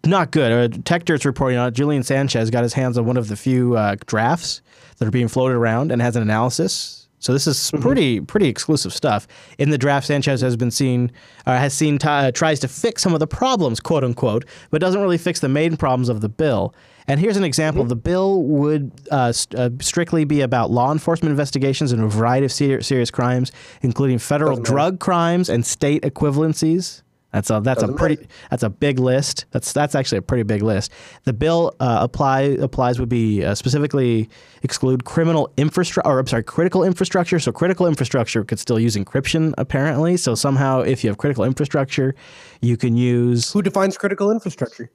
[0.04, 0.52] not good.
[0.52, 1.72] Uh, TechDirt's reporting on it.
[1.72, 4.62] Julian Sanchez got his hands on one of the few uh, drafts
[4.98, 6.99] that are being floated around and has an analysis.
[7.20, 9.28] So this is pretty pretty exclusive stuff.
[9.59, 11.12] In the draft, Sanchez has been seen
[11.46, 14.80] uh, has seen t- uh, tries to fix some of the problems, quote unquote, but
[14.80, 16.74] doesn't really fix the main problems of the bill.
[17.06, 21.30] And here's an example: the bill would uh, st- uh, strictly be about law enforcement
[21.30, 23.52] investigations into a variety of ser- serious crimes,
[23.83, 27.02] including federal drug crimes and state equivalencies.
[27.33, 29.45] That's a that's a pretty that's a big list.
[29.53, 30.90] That's that's actually a pretty big list.
[31.25, 34.29] The bill uh, apply applies would be uh, specifically
[34.62, 37.38] exclude criminal infrastructure or I'm sorry critical infrastructure.
[37.38, 40.16] So critical infrastructure could still use encryption apparently.
[40.16, 42.14] So somehow if you have critical infrastructure,
[42.61, 44.90] you can use Who defines critical infrastructure?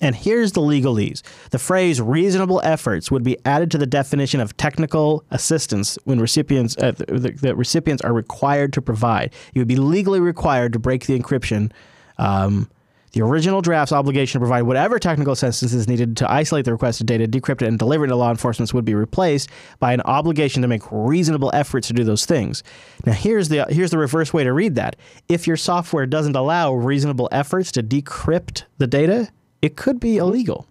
[0.00, 1.22] And here's the legalese.
[1.50, 6.76] The phrase reasonable efforts would be added to the definition of technical assistance when recipients
[6.78, 9.32] uh, the recipients are required to provide.
[9.54, 11.72] You would be legally required to break the encryption.
[12.18, 12.70] Um,
[13.12, 17.06] the original draft's obligation to provide whatever technical assistance is needed to isolate the requested
[17.06, 19.48] data, decrypt it, and deliver it to law enforcement would be replaced
[19.80, 22.62] by an obligation to make reasonable efforts to do those things.
[23.06, 24.96] Now, here's the here's the reverse way to read that.
[25.28, 29.30] If your software doesn't allow reasonable efforts to decrypt the data,
[29.62, 30.26] it could be mm-hmm.
[30.26, 30.66] illegal.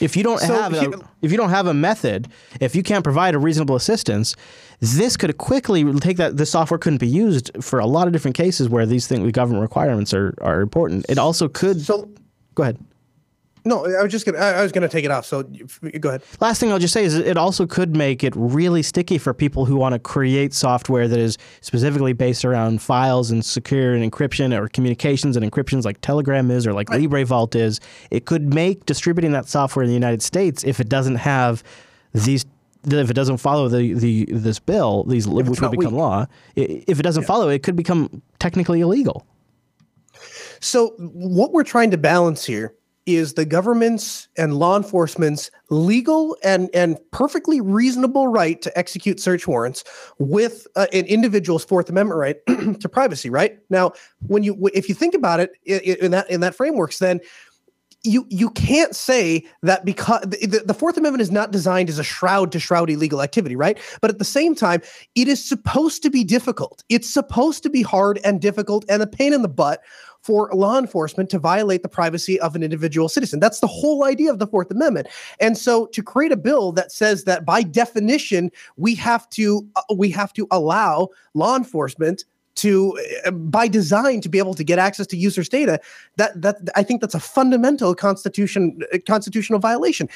[0.00, 2.28] If you don't So have a, if you don't have a method,
[2.60, 4.34] if you can't provide a reasonable assistance,
[4.80, 6.36] this could quickly take that.
[6.36, 9.32] The software couldn't be used for a lot of different cases where these things, the
[9.32, 11.06] government requirements are are important.
[11.08, 11.80] It also could.
[11.80, 12.10] So
[12.54, 12.78] go ahead.
[13.66, 14.38] No, I was just gonna.
[14.38, 15.26] I I was gonna take it off.
[15.26, 16.22] So go ahead.
[16.40, 19.64] Last thing I'll just say is it also could make it really sticky for people
[19.64, 24.56] who want to create software that is specifically based around files and secure and encryption
[24.56, 27.80] or communications and encryptions like Telegram is or like LibreVault is.
[28.12, 31.64] It could make distributing that software in the United States if it doesn't have
[32.12, 32.46] these
[32.84, 35.98] if it doesn't follow the, the this bill, these which would not become weak.
[36.00, 39.26] law, if it doesn't follow, it could become technically illegal.
[40.60, 42.76] So what we're trying to balance here
[43.06, 49.46] is the government's and law enforcement's legal and and perfectly reasonable right to execute search
[49.46, 49.84] warrants
[50.18, 52.36] with uh, an individual's Fourth Amendment right
[52.80, 53.30] to privacy.
[53.30, 53.92] Right now,
[54.26, 57.20] when you if you think about it in that in that frameworks, then
[58.06, 62.04] you you can't say that because the, the Fourth Amendment is not designed as a
[62.04, 63.78] shroud to shroud illegal activity, right?
[64.00, 64.80] But at the same time,
[65.14, 66.84] it is supposed to be difficult.
[66.88, 69.80] It's supposed to be hard and difficult and a pain in the butt
[70.26, 73.38] for law enforcement to violate the privacy of an individual citizen.
[73.38, 75.06] That's the whole idea of the Fourth Amendment.
[75.40, 79.82] And so to create a bill that says that by definition we have to uh,
[79.94, 82.24] we have to allow law enforcement
[82.56, 85.78] to uh, by design to be able to get access to users data
[86.16, 90.08] that that i think that's a fundamental constitution uh, constitutional violation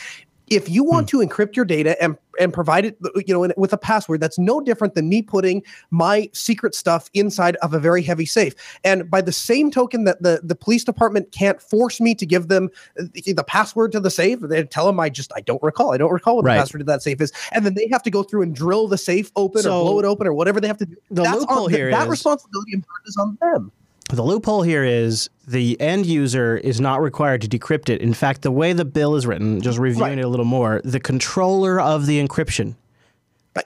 [0.50, 1.18] if you want hmm.
[1.18, 4.60] to encrypt your data and and provide it you know with a password that's no
[4.60, 8.54] different than me putting my secret stuff inside of a very heavy safe.
[8.84, 12.48] And by the same token that the the police department can't force me to give
[12.48, 15.62] them uh, the, the password to the safe they tell them i just i don't
[15.62, 15.92] recall.
[15.92, 16.54] I don't recall what Right.
[16.54, 17.32] the password to that safe is.
[17.52, 19.98] And then they have to go through and drill the safe open So, or blow
[20.00, 20.96] it open or whatever they have to do.
[21.10, 23.72] the That's loophole on, here that is- responsibility and burden is on them
[24.12, 28.00] The loophole here is the end user is not required to decrypt it.
[28.00, 30.18] In fact, the way the bill is written, just reviewing Right.
[30.18, 32.74] it a little more, the controller of the encryption.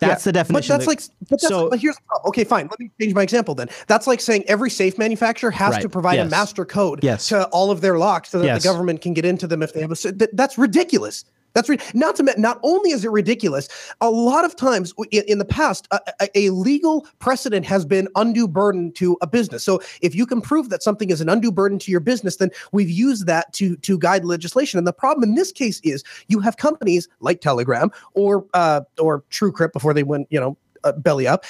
[0.01, 2.29] That's the definition But that's that- like, but, that's so- but here's the problem.
[2.31, 2.69] okay, fine.
[2.71, 3.69] Let me change my example then.
[3.87, 5.83] That's like saying every safe manufacturer has Right.
[5.83, 6.27] to provide Yes.
[6.27, 7.29] a master code Yes.
[7.29, 8.63] to all of their locks so that Yes.
[8.63, 10.13] the government can get into them if they have a.
[10.13, 11.25] that- That's ridiculous.
[11.55, 13.69] That's not to not only is it ridiculous.
[14.01, 18.09] A lot of times in, in the past, a, a, a, legal precedent has been
[18.17, 19.63] undue burden to a business.
[19.63, 22.51] So if you can prove that something is an undue burden to your business, then
[22.73, 24.79] we've used that to to guide legislation.
[24.79, 29.23] And the problem in this case is you have companies like Telegram or uh, or
[29.31, 31.45] TrueCrypt before they went, you know, uh, belly up,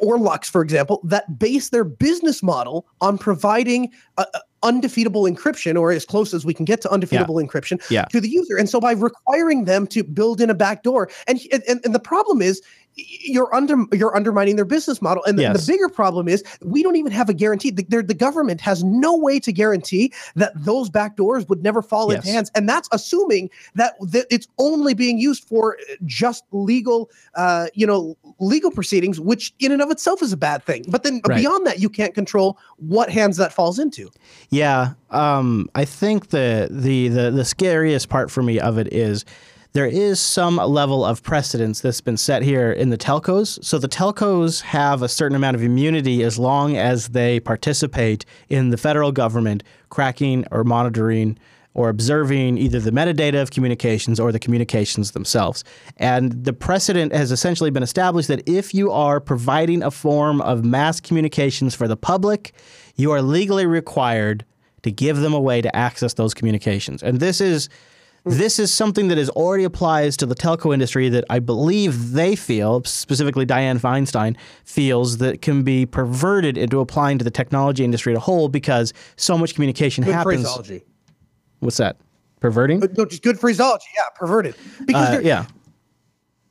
[0.00, 5.78] or LUKS, for example, that base their business model on providing uh, uh, undefeatable encryption,
[5.78, 7.46] or as close as we can get to undefeatable yeah.
[7.46, 8.04] encryption, yeah.
[8.06, 8.56] to the user.
[8.56, 12.42] And so by requiring them to build in a backdoor, and and, and the problem
[12.42, 12.62] is
[12.96, 15.66] you're under you're undermining their business model and the, yes.
[15.66, 19.16] the, bigger problem is we don't even have a guarantee the, the government has no
[19.16, 22.18] way to guarantee that those back doors would never fall yes.
[22.18, 27.66] into hands and that's assuming that, that it's only being used for just legal uh,
[27.74, 31.20] you know legal proceedings which in and of itself is a bad thing but then
[31.26, 31.38] right.
[31.38, 34.10] beyond that you can't control what hands that falls into
[34.50, 39.24] yeah um, i think the, the the the scariest part for me of it is
[39.74, 43.62] there is some level of precedence that's been set here in the telcos.
[43.64, 48.70] So the telcos have a certain amount of immunity as long as they participate in
[48.70, 51.36] the federal government cracking or monitoring
[51.74, 55.64] or observing either the metadata of communications or the communications themselves.
[55.96, 60.64] And the precedent has essentially been established that if you are providing a form of
[60.64, 62.52] mass communications for the public,
[62.94, 64.44] you are legally required
[64.84, 67.02] to give them a way to access those communications.
[67.02, 67.68] And this is
[68.24, 72.34] this is something that is already applies to the telco industry that I believe they
[72.36, 78.12] feel, specifically Dianne Feinstein, feels that can be perverted into applying to the technology industry
[78.14, 80.42] as a whole because so much communication Good happens.
[80.42, 80.84] Phraseology.
[81.60, 81.96] What's that?
[82.40, 82.80] Perverting?
[82.96, 83.86] No, just good phraseology.
[83.96, 84.54] Yeah, perverted.
[84.86, 85.46] Because uh, yeah.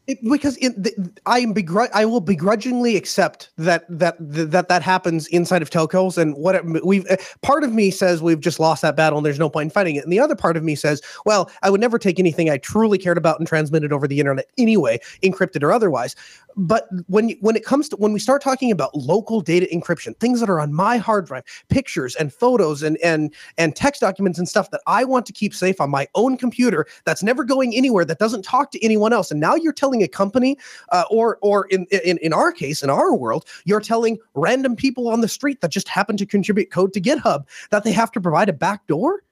[0.05, 5.27] It, because the, I am begr- I will begrudgingly accept that that that that happens
[5.27, 8.97] inside of telcos, and what we've uh, part of me says we've just lost that
[8.97, 11.01] battle, and there's no point in fighting it, and the other part of me says,
[11.25, 14.19] well, I would never take anything I truly cared about and transmit it over the
[14.19, 16.17] internet anyway, encrypted or otherwise
[16.55, 20.39] but when when it comes to when we start talking about local data encryption things
[20.39, 24.47] that are on my hard drive pictures and photos and and and text documents and
[24.47, 28.05] stuff that i want to keep safe on my own computer that's never going anywhere
[28.05, 30.57] that doesn't talk to anyone else and now you're telling a company
[30.89, 35.07] uh, or or in, in in our case in our world you're telling random people
[35.07, 38.21] on the street that just happen to contribute code to github that they have to
[38.21, 39.23] provide a backdoor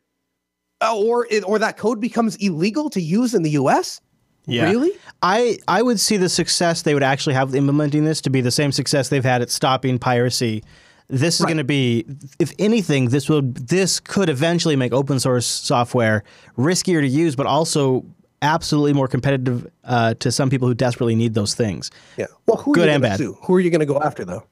[0.82, 4.02] uh, or or that code becomes illegal to use in the us
[4.46, 4.66] yeah.
[4.66, 4.92] Really?
[5.22, 8.52] I, I would see the success they would actually have implementing this to be the
[8.52, 10.64] same success they've had at stopping piracy.
[11.08, 11.50] This is right.
[11.50, 12.06] going to be,
[12.40, 16.24] if anything, this will this could eventually make open source software
[16.58, 18.06] riskier to use, but also
[18.42, 21.92] absolutely more competitive uh, to some people who desperately need those things.
[22.18, 22.28] Yeah.
[22.48, 23.18] Well, who good and bad.
[23.18, 23.38] Sue?
[23.44, 24.44] Who are you going to go after though?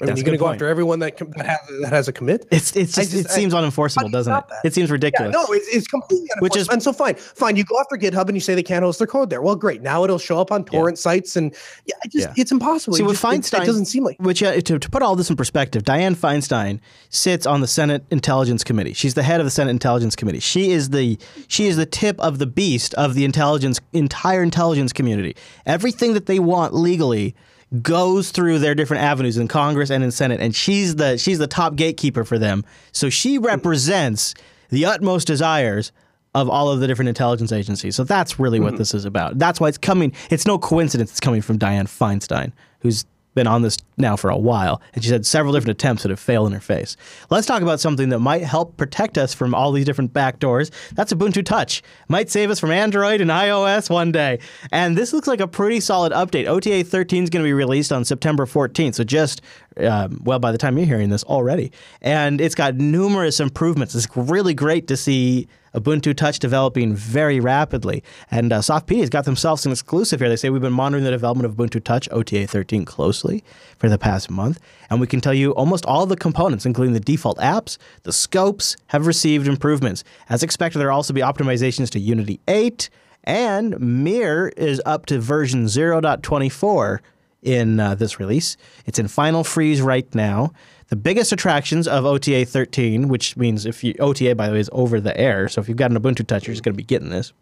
[0.00, 2.46] I mean, you're going to go after everyone that, that, has, that has a commit.
[2.50, 4.44] It's it's just, just it I, seems unenforceable, doesn't it?
[4.48, 4.60] That?
[4.64, 5.34] It seems ridiculous.
[5.34, 6.42] Yeah, no, it's, it's completely unenforceable.
[6.42, 7.56] Which is and so fine, fine.
[7.56, 9.42] You go after GitHub and you say they can't host their code there.
[9.42, 9.82] Well, great.
[9.82, 11.02] Now it'll show up on torrent yeah.
[11.02, 12.34] sites and yeah, it just yeah.
[12.36, 12.96] it's impossible.
[12.96, 14.16] See, it with just, Feinstein, it, doesn't seem like.
[14.20, 18.04] Which uh, to, to put all this in perspective, Dianne Feinstein sits on the Senate
[18.10, 18.94] Intelligence Committee.
[18.94, 20.40] She's the head of the Senate Intelligence Committee.
[20.40, 24.92] She is the she is the tip of the beast of the intelligence entire intelligence
[24.92, 25.36] community.
[25.66, 27.34] Everything that they want legally
[27.82, 31.46] goes through their different avenues in Congress and in Senate, and she's the she's the
[31.46, 32.64] top gatekeeper for them.
[32.92, 34.34] So she represents
[34.70, 35.92] the utmost desires
[36.34, 37.96] of all of the different intelligence agencies.
[37.96, 38.78] So that's really what mm-hmm.
[38.78, 39.38] this is about.
[39.38, 40.12] That's why it's coming.
[40.30, 44.36] It's no coincidence it's coming from Dianne Feinstein, who's been on this now for a
[44.36, 46.96] while, and she's had several different attempts that have failed in her face.
[47.30, 50.70] Let's talk about something that might help protect us from all these different backdoors.
[50.94, 51.82] That's Ubuntu Touch.
[52.08, 54.40] Might save us from Android and iOS one day.
[54.72, 56.46] And this looks like a pretty solid update.
[56.46, 59.42] OTA 13 is going to be released on September 14th, so just
[59.76, 61.72] um, well, by the time you're hearing this already.
[62.02, 63.94] And it's got numerous improvements.
[63.94, 68.02] It's really great to see Ubuntu Touch developing very rapidly.
[68.30, 70.28] And uh, Softpedia has got themselves an exclusive here.
[70.28, 73.44] They say we've been monitoring the development of Ubuntu Touch OTA 13 closely
[73.78, 77.00] for the past month, and we can tell you almost all the components, including the
[77.00, 80.04] default apps, the scopes, have received improvements.
[80.28, 82.90] As expected, there will also be optimizations to Unity 8,
[83.24, 86.98] and Mir is up to version 0.24
[87.42, 88.56] in uh, this release.
[88.86, 90.52] It's in final freeze right now.
[90.90, 94.68] The biggest attractions of OTA 13, which means if you OTA by the way is
[94.72, 96.82] over the air, so if you've got an Ubuntu touch, you're just going to be
[96.82, 97.32] getting this.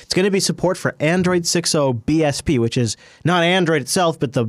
[0.00, 4.32] It's going to be support for Android 6.0 BSP, which is not Android itself, but
[4.32, 4.46] the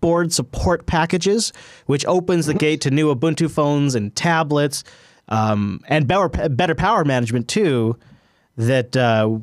[0.00, 1.52] board support packages,
[1.84, 4.82] which opens the gate to new Ubuntu phones and tablets,
[5.28, 7.98] um, and better, better power management too.
[8.56, 9.40] That uh,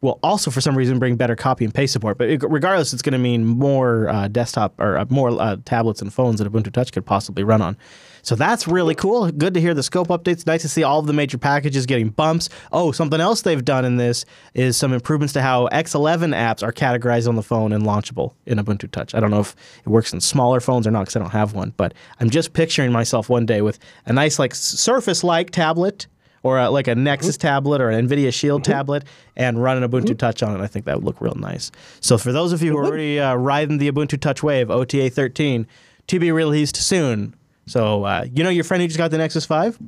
[0.00, 2.18] will also, for some reason, bring better copy and paste support.
[2.18, 6.02] But it, regardless, it's going to mean more uh, desktop or uh, more uh, tablets
[6.02, 7.76] and phones that Ubuntu Touch could possibly run on.
[8.22, 9.30] So that's really cool.
[9.30, 10.46] Good to hear the scope updates.
[10.46, 12.48] Nice to see all of the major packages getting bumps.
[12.72, 16.72] Oh, something else they've done in this is some improvements to how X11 apps are
[16.72, 19.14] categorized on the phone and launchable in Ubuntu Touch.
[19.14, 19.54] I don't know if
[19.84, 22.52] it works in smaller phones or not because I don't have one, but I'm just
[22.52, 26.08] picturing myself one day with a nice like Surface-like tablet
[26.46, 29.04] or a, like a Nexus tablet or an NVIDIA Shield tablet
[29.36, 30.62] and run an Ubuntu Touch on it.
[30.62, 31.70] I think that would look real nice.
[32.00, 35.10] So for those of you who are already uh, riding the Ubuntu Touch wave, OTA
[35.10, 35.66] 13,
[36.06, 37.34] to be released soon
[37.66, 39.78] so uh, you know your friend who just got the Nexus Five?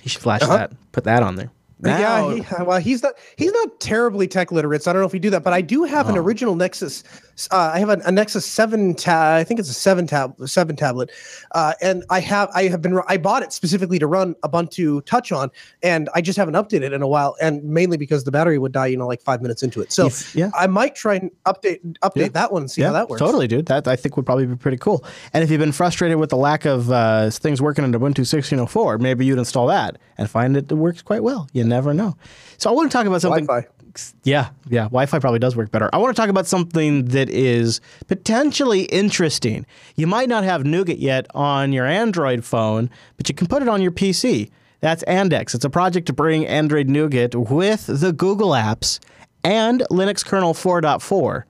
[0.00, 0.56] He should flash uh-huh.
[0.56, 1.50] that, put that on there.
[1.82, 4.82] Now, yeah, he, well, he's not he's not terribly tech literate.
[4.82, 6.10] So I don't know if we do that, but I do have oh.
[6.10, 7.04] an original Nexus
[7.50, 9.40] uh, I have a, a, Nexus Seven tab.
[9.40, 11.10] I think it's a seven tab seven tablet,
[11.52, 15.32] uh, and I have I have been I bought it specifically to run Ubuntu Touch
[15.32, 15.50] on,
[15.82, 18.72] and I just haven't updated it in a while, and mainly because the battery would
[18.72, 19.92] die, you know, like five minutes into it.
[19.92, 20.50] So if, yeah.
[20.54, 22.28] I might try and update update yeah.
[22.28, 23.20] that one and see yeah, how that works.
[23.20, 23.66] Totally, dude.
[23.66, 25.04] That I think would probably be pretty cool.
[25.32, 29.00] And if you've been frustrated with the lack of uh, things working in Ubuntu 16.04,
[29.00, 31.48] maybe you'd install that and find it works quite well.
[31.52, 32.16] You never know.
[32.58, 33.46] So I want to talk about something.
[33.46, 33.68] Wi-Fi.
[34.24, 34.84] Yeah, yeah.
[34.84, 35.90] Wi Fi probably does work better.
[35.92, 39.66] I want to talk about something that is potentially interesting.
[39.96, 43.68] You might not have Nougat yet on your Android phone, but you can put it
[43.68, 44.50] on your PC.
[44.80, 45.54] That's Andex.
[45.54, 48.98] It's a project to bring Android Nougat with the Google apps
[49.44, 51.44] and Linux kernel 4.4,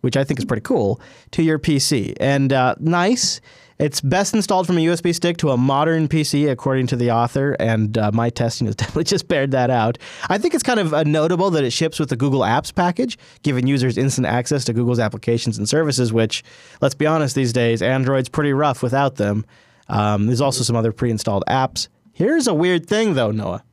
[0.00, 1.00] which I think is pretty cool,
[1.32, 2.14] to your PC.
[2.18, 3.40] And uh, nice.
[3.82, 7.56] It's best installed from a USB stick to a modern PC, according to the author,
[7.58, 9.98] and uh, my testing has definitely just bared that out.
[10.30, 13.18] I think it's kind of uh, notable that it ships with the Google Apps package,
[13.42, 16.44] giving users instant access to Google's applications and services, which,
[16.80, 19.44] let's be honest, these days, Android's pretty rough without them.
[19.88, 21.88] Um, there's also some other pre installed apps.
[22.12, 23.64] Here's a weird thing, though, Noah.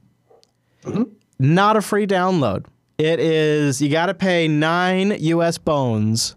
[0.85, 1.03] Mm-hmm.
[1.37, 2.65] Not a free download.
[2.97, 6.33] It is, you got to pay nine US bones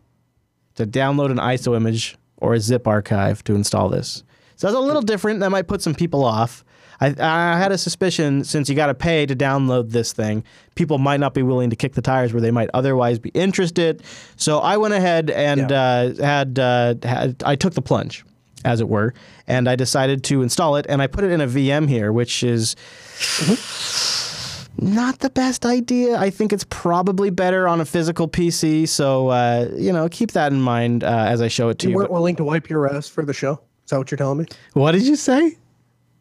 [0.74, 4.24] to download an ISO image or a zip archive to install this.
[4.56, 5.40] So that's a little different.
[5.40, 6.64] That might put some people off.
[7.00, 10.98] I, I had a suspicion since you got to pay to download this thing, people
[10.98, 14.02] might not be willing to kick the tires where they might otherwise be interested.
[14.36, 15.80] So I went ahead and yeah.
[15.80, 18.24] uh, had, uh, had I took the plunge,
[18.64, 19.14] as it were,
[19.48, 20.86] and I decided to install it.
[20.88, 22.76] And I put it in a VM here, which is.
[24.78, 26.18] Not the best idea.
[26.18, 28.88] I think it's probably better on a physical PC.
[28.88, 31.90] So, uh, you know, keep that in mind uh, as I show it to you.
[31.90, 33.60] You weren't willing to wipe your ass for the show?
[33.84, 34.46] Is that what you're telling me?
[34.72, 35.56] What did you say?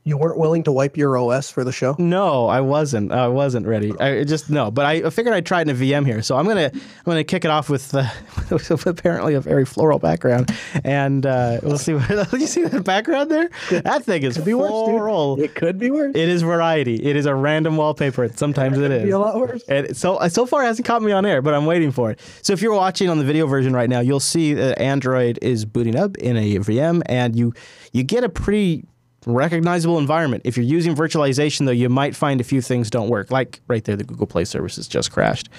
[0.03, 1.95] You weren't willing to wipe your OS for the show?
[1.99, 3.11] No, I wasn't.
[3.11, 3.93] I wasn't ready.
[3.99, 6.23] I just no, but I figured I'd try it in a VM here.
[6.23, 8.09] So I'm gonna I'm gonna kick it off with, uh,
[8.51, 11.93] with apparently a very floral background, and uh, we'll see.
[11.93, 13.49] What, you see that background there?
[13.91, 15.37] That thing is could be floral.
[15.37, 16.15] Worse, it could be worse.
[16.15, 16.95] It is variety.
[16.95, 18.27] It is a random wallpaper.
[18.29, 19.03] Sometimes it, it is.
[19.03, 19.63] Be a lot worse.
[19.63, 22.19] And so so far it hasn't caught me on air, but I'm waiting for it.
[22.41, 25.65] So if you're watching on the video version right now, you'll see that Android is
[25.65, 27.53] booting up in a VM, and you
[27.91, 28.85] you get a pretty
[29.25, 30.43] recognizable environment.
[30.45, 33.31] If you're using virtualization, though, you might find a few things don't work.
[33.31, 35.49] Like right there, the Google Play services just crashed.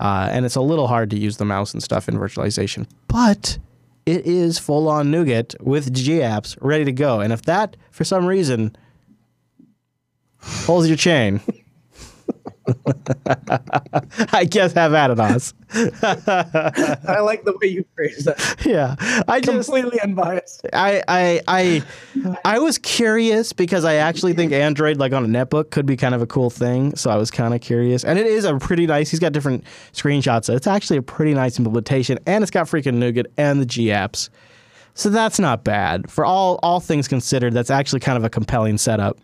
[0.00, 2.86] Uh, and it's a little hard to use the mouse and stuff in virtualization.
[3.08, 3.58] But
[4.06, 7.20] it is full on Nougat with GApps ready to go.
[7.20, 8.74] And if that, for some reason,
[10.64, 11.40] pulls your chain,
[14.32, 15.54] I guess have at it, Oz.
[15.74, 18.56] I like the way you phrase that.
[18.64, 18.96] Yeah,
[19.28, 20.66] I just completely unbiased.
[20.72, 21.82] I, I, I,
[22.44, 26.14] I was curious because I actually think Android, like on a netbook, could be kind
[26.14, 26.94] of a cool thing.
[26.96, 29.10] So I was kind of curious, and it is a pretty nice.
[29.10, 30.44] He's got different screenshots.
[30.44, 33.86] So it's actually a pretty nice implementation, and it's got freaking Nougat and the G
[33.86, 34.28] apps.
[34.94, 37.54] So that's not bad for all all things considered.
[37.54, 39.18] That's actually kind of a compelling setup.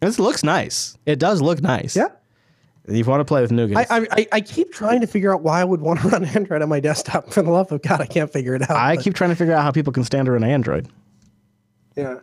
[0.00, 0.96] This looks nice.
[1.06, 1.94] It does look nice.
[1.94, 2.08] Yeah.
[2.90, 3.86] You want to play with Nougat?
[3.90, 6.62] I, I, I keep trying to figure out why I would want to run Android
[6.62, 7.32] on my desktop.
[7.32, 8.72] For the love of God, I can't figure it out.
[8.72, 9.04] I but.
[9.04, 10.88] keep trying to figure out how people can stand to run Android.
[11.96, 12.20] Yeah,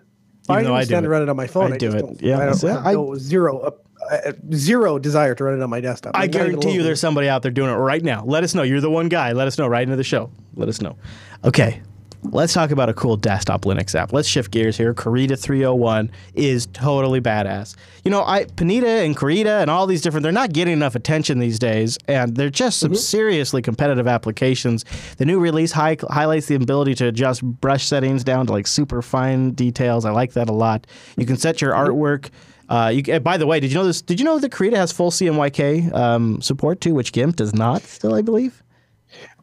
[0.50, 1.72] Even I, I stand to run it on my phone.
[1.72, 2.22] I, I do it.
[2.22, 3.72] Yeah, I don't, I, no, zero, uh,
[4.10, 6.16] uh, zero desire to run it on my desktop.
[6.16, 8.24] I guarantee you, there's somebody out there doing it right now.
[8.26, 8.64] Let us know.
[8.64, 9.34] You're the one guy.
[9.34, 10.32] Let us know right into the show.
[10.56, 10.98] Let us know.
[11.44, 11.82] Okay,
[12.24, 14.12] Let's talk about a cool desktop Linux app.
[14.12, 14.94] Let's shift gears here.
[14.94, 17.76] Krita 301 is totally badass.
[18.04, 21.40] You know, I Panita and Krita and all these different, they're not getting enough attention
[21.40, 22.98] these days, and they're just some mm-hmm.
[22.98, 24.84] seriously competitive applications.
[25.18, 29.02] The new release high, highlights the ability to adjust brush settings down to like super
[29.02, 30.04] fine details.
[30.04, 30.88] I like that a lot.
[31.18, 31.92] You can set your mm-hmm.
[31.92, 32.30] artwork.
[32.70, 34.02] Uh, you, by the way, did you know this?
[34.02, 37.84] Did you know that Krita has full CMYK um, support too, which GIMP does not?
[37.84, 38.62] Still, I believe.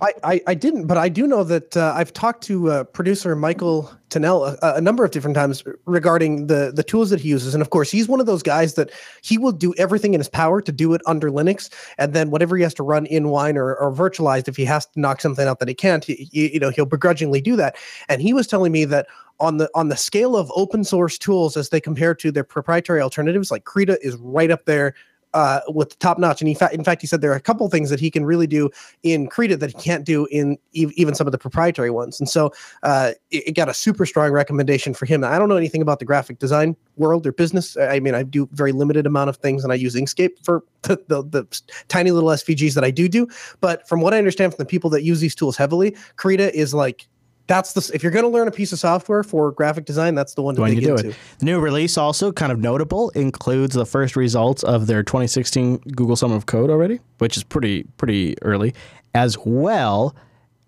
[0.00, 3.34] I, I, I, didn't, but I do know that uh, I've talked to uh, producer
[3.34, 7.54] Michael Tunnell a, a, number of different times regarding the the tools that he uses,
[7.54, 8.90] and of course, he's one of those guys that
[9.22, 12.56] he will do everything in his power to do it under Linux, and then whatever
[12.56, 15.48] he has to run in Wine or, or virtualized, if he has to knock something
[15.48, 17.76] out that he can't, he, you know, he'll begrudgingly do that.
[18.08, 19.06] And he was telling me that
[19.40, 23.00] on the on the scale of open source tools as they compare to their proprietary
[23.00, 24.94] alternatives, like Krita is right up there
[25.34, 26.40] uh, with top notch.
[26.40, 28.24] And in fact, in fact, he said there are a couple things that he can
[28.24, 28.70] really do
[29.02, 32.18] in Krita that he can't do in e- even some of the proprietary ones.
[32.20, 32.52] And so
[32.84, 35.24] uh, it, it, got a super strong recommendation for him.
[35.24, 37.76] I don't know anything about the graphic design world or business.
[37.76, 40.96] I mean, I do very limited amount of things, and I use Inkscape for the,
[41.08, 43.28] the, the tiny little SVGs that I do do.
[43.60, 46.72] But from what I understand from the people that use these tools heavily, Krita is
[46.72, 47.08] like
[47.46, 50.34] that's the if you're going to learn a piece of software for graphic design, that's
[50.34, 51.08] the one to when dig you do into.
[51.10, 51.16] It.
[51.38, 56.16] The new release also kind of notable includes the first results of their 2016 Google
[56.16, 58.74] Summer of Code already, which is pretty pretty early,
[59.14, 60.14] as well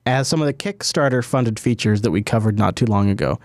[0.05, 3.39] as some of the Kickstarter funded features that we covered not too long ago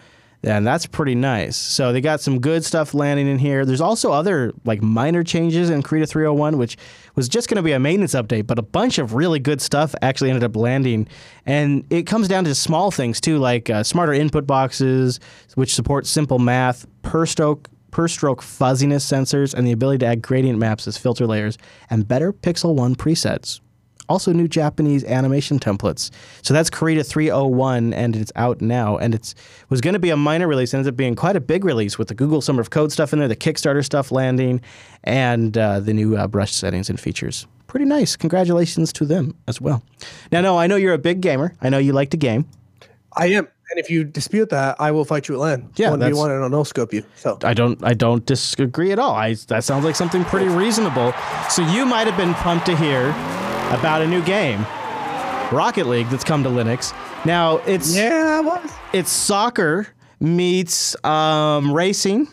[0.44, 1.56] and that's pretty nice.
[1.56, 3.66] So they got some good stuff landing in here.
[3.66, 6.78] There's also other like minor changes in Krita 301, which
[7.16, 9.94] was just going to be a maintenance update, but a bunch of really good stuff
[10.02, 11.08] actually ended up landing.
[11.46, 15.20] And it comes down to small things too, like uh, smarter input boxes,
[15.56, 20.22] which support simple math, per stroke per stroke fuzziness sensors, and the ability to add
[20.22, 21.58] gradient maps as filter layers,
[21.90, 23.60] and better Pixel 1 presets
[24.12, 26.12] also new Japanese animation templates.
[26.42, 28.98] So that's Krita 301, and it's out now.
[28.98, 29.34] And it
[29.70, 32.10] was going to be a minor release, ends up being quite a big release with
[32.10, 34.62] the Google Summer of Code stuff in there, the Kickstarter stuff landing,
[35.04, 37.48] and uh, the new uh, brush settings and features.
[37.68, 38.18] Pretty nice.
[38.18, 39.82] Congratulations to them as well.
[40.32, 41.56] Now, no, I know you're a big gamer.
[41.62, 42.46] I know you like to game.
[43.16, 43.48] I am.
[43.70, 45.70] And if you dispute that, I will fight you at LAN.
[45.78, 47.06] Yeah, one v one, and I'll no scope you.
[47.16, 49.16] So I don't, I don't disagree at all.
[49.16, 51.14] I that sounds like something pretty reasonable.
[51.50, 53.14] So you might have been pumped to hear
[53.72, 54.60] about a new game,
[55.52, 56.94] Rocket League, that's come to Linux.
[57.26, 59.88] Now it's yeah, it's soccer
[60.20, 62.28] meets um, racing.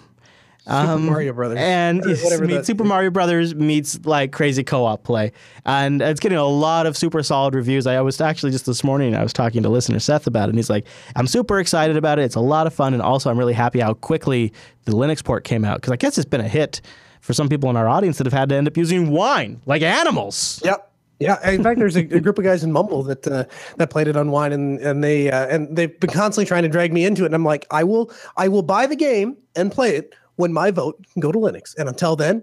[0.67, 5.33] Um, Super Mario Brothers, and meets Super Mario Brothers meets like crazy co-op play,
[5.65, 7.87] and it's getting a lot of super solid reviews.
[7.87, 10.59] I was actually just this morning I was talking to listener Seth about it, and
[10.59, 10.87] he's like,
[11.17, 12.23] "I'm super excited about it.
[12.25, 14.53] It's a lot of fun, and also I'm really happy how quickly
[14.85, 16.83] the Linux port came out because I guess it's been a hit
[17.23, 19.81] for some people in our audience that have had to end up using wine like
[19.81, 20.88] animals." Yep.
[21.21, 23.45] Yeah, in fact, there's a, a, group of guys in Mumble that uh,
[23.77, 26.69] that played it on Wine, and and they uh, and they've been constantly trying to
[26.69, 27.27] drag me into it.
[27.27, 30.71] And I'm like, I will I will buy the game and play it when my
[30.71, 31.77] vote can go to Linux.
[31.77, 32.43] And until then,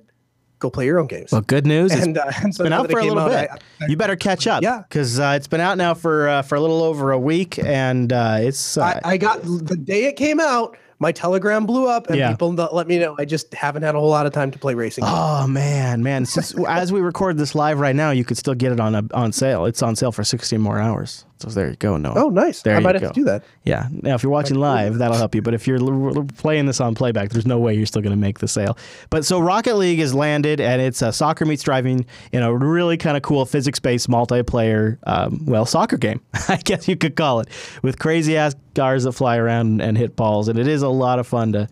[0.60, 1.32] go play your own games.
[1.32, 1.92] Well, good news.
[1.92, 3.50] And, uh, it's been out for a little out, bit.
[3.50, 4.64] I, I, you better catch up.
[4.64, 7.58] Yeah, because uh, it's been out now for uh, for a little over a week,
[7.60, 8.78] and uh, it's.
[8.78, 12.32] I, I got the day it came out my telegram blew up and yeah.
[12.32, 14.74] people let me know i just haven't had a whole lot of time to play
[14.74, 18.56] racing oh man man Since, as we record this live right now you could still
[18.56, 21.70] get it on a, on sale it's on sale for 16 more hours so there
[21.70, 21.98] you go.
[21.98, 22.14] No.
[22.16, 22.62] Oh, nice.
[22.62, 23.08] There I might have go.
[23.10, 23.44] to do that.
[23.64, 23.90] Yeah.
[23.92, 25.42] Now, if you're watching live, that'll help you.
[25.42, 28.20] But if you're l- playing this on playback, there's no way you're still going to
[28.20, 28.78] make the sale.
[29.10, 32.96] But so Rocket League has landed, and it's a soccer meets driving in a really
[32.96, 37.50] kind of cool physics-based multiplayer, um, well, soccer game, I guess you could call it,
[37.82, 41.20] with crazy ass cars that fly around and hit balls, and it is a lot
[41.20, 41.68] of fun to.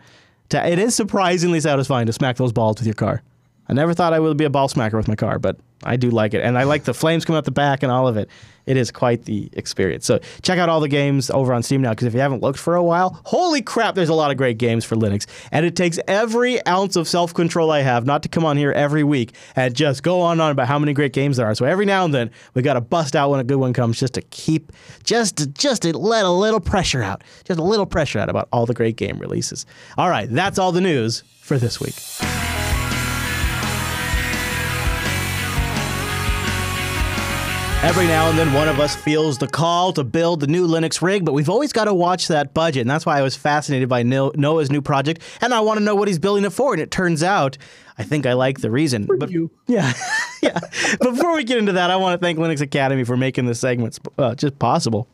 [0.49, 3.21] to it is surprisingly satisfying to smack those balls with your car.
[3.67, 6.09] I never thought I would be a ball smacker with my car, but I do
[6.09, 6.41] like it.
[6.41, 8.29] And I like the flames coming out the back and all of it.
[8.65, 10.05] It is quite the experience.
[10.05, 12.59] So check out all the games over on Steam now, because if you haven't looked
[12.59, 15.25] for a while, holy crap, there's a lot of great games for Linux.
[15.51, 18.71] And it takes every ounce of self control I have not to come on here
[18.71, 21.55] every week and just go on and on about how many great games there are.
[21.55, 23.99] So every now and then, we got to bust out when a good one comes
[23.99, 24.71] just to keep,
[25.03, 28.47] just to, just to let a little pressure out, just a little pressure out about
[28.53, 29.65] all the great game releases.
[29.97, 31.95] All right, that's all the news for this week.
[37.83, 41.01] Every now and then, one of us feels the call to build the new Linux
[41.01, 42.79] rig, but we've always got to watch that budget.
[42.79, 45.21] And that's why I was fascinated by Noah's new project.
[45.41, 46.71] And I want to know what he's building it for.
[46.73, 47.57] And it turns out,
[47.97, 49.05] I think I like the reason.
[49.05, 49.51] For but, you.
[49.67, 49.91] Yeah.
[50.41, 50.61] yeah.
[51.01, 53.99] Before we get into that, I want to thank Linux Academy for making this segment
[54.17, 55.09] uh, just possible.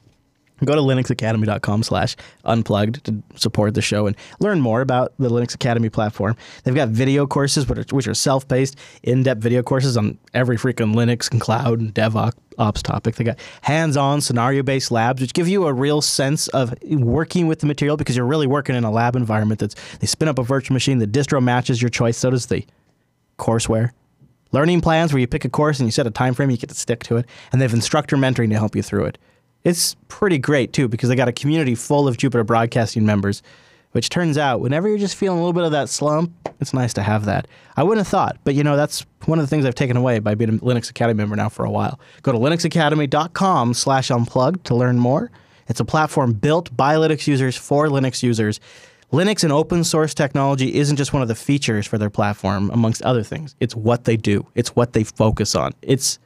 [0.66, 5.55] Go to linuxacademy.com slash unplugged to support the show and learn more about the Linux
[5.55, 6.36] Academy platform.
[6.64, 11.39] They've got video courses, which are, self-paced, in-depth video courses on every freaking Linux and
[11.39, 12.34] cloud and DevOps
[12.84, 13.16] topic.
[13.16, 17.66] They got hands-on scenario-based labs, which give you a real sense of working with the
[17.66, 19.60] material because you're really working in a lab environment.
[19.60, 20.99] That's They spin up a virtual machine.
[20.99, 22.18] The distro matches your choice.
[22.18, 22.66] So does the
[23.38, 23.91] courseware.
[24.51, 26.70] Learning plans where you pick a course and you set a time frame, you get
[26.70, 27.26] to stick to it.
[27.51, 29.18] And they have instructor mentoring to help you through it.
[29.64, 33.43] It's pretty great too because they got a community full of Jupiter Broadcasting members
[33.91, 36.93] which turns out whenever you're just feeling a little bit of that slump, it's nice
[36.93, 37.47] to have that.
[37.76, 40.20] I wouldn't have thought, but you know, that's one of the things I've taken away
[40.20, 41.99] by being a Linux Academy member now for a while.
[42.22, 45.32] Go to linuxacademy.com slash unplugged to learn more.
[45.68, 48.60] It's a platform built by Linux users for Linux users.
[49.12, 53.01] Linux and open source technology isn't just one of the features for their platform, amongst
[53.01, 53.55] other things.
[53.60, 54.45] It's what they do.
[54.53, 55.74] It's what they focus on.
[55.82, 56.20] It's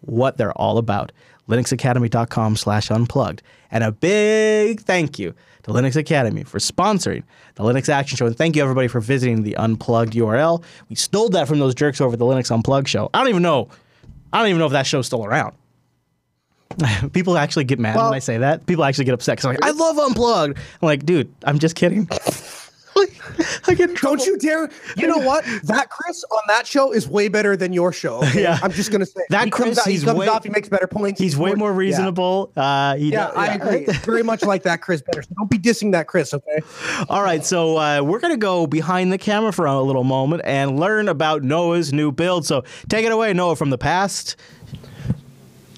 [0.00, 1.12] what they're all about.
[1.48, 3.42] linuxacademy.com slash unplugged.
[3.70, 7.22] And a big thank you to Linux Academy for sponsoring
[7.54, 8.26] the Linux Action Show.
[8.26, 10.62] And thank you, everybody, for visiting the Unplugged URL.
[10.88, 13.10] We stole that from those jerks over the Linux Unplugged show.
[13.14, 13.68] I don't even know.
[14.32, 15.54] I don't even know if that show's still around.
[17.12, 18.66] People actually get mad Well- when I say that.
[18.66, 20.56] People actually get upset because I'm like, I love Unplugged.
[20.56, 22.08] I'm like, dude, I'm just kidding.
[23.66, 24.16] I get in trouble.
[24.18, 24.70] Don't you dare!
[24.96, 25.44] You know what?
[25.64, 28.18] That Chris on that show is way better than your show.
[28.24, 28.40] okay?
[28.42, 28.58] Yeah.
[28.62, 30.44] I'm just gonna say That he comes Chris, out- he comes way- off.
[30.44, 31.20] He makes better points.
[31.20, 31.76] He's way more yeah.
[31.76, 32.52] reasonable.
[32.56, 33.84] Uh, he Yeah, does- I agree.
[34.04, 35.22] Very much like that Chris better.
[35.22, 36.60] So don't be dissing that Chris, okay?
[37.08, 40.42] All right, so uh, we're going to go behind the camera for a little moment
[40.44, 42.46] and learn about Noah's new build.
[42.46, 44.36] So take it away, Noah, from the past.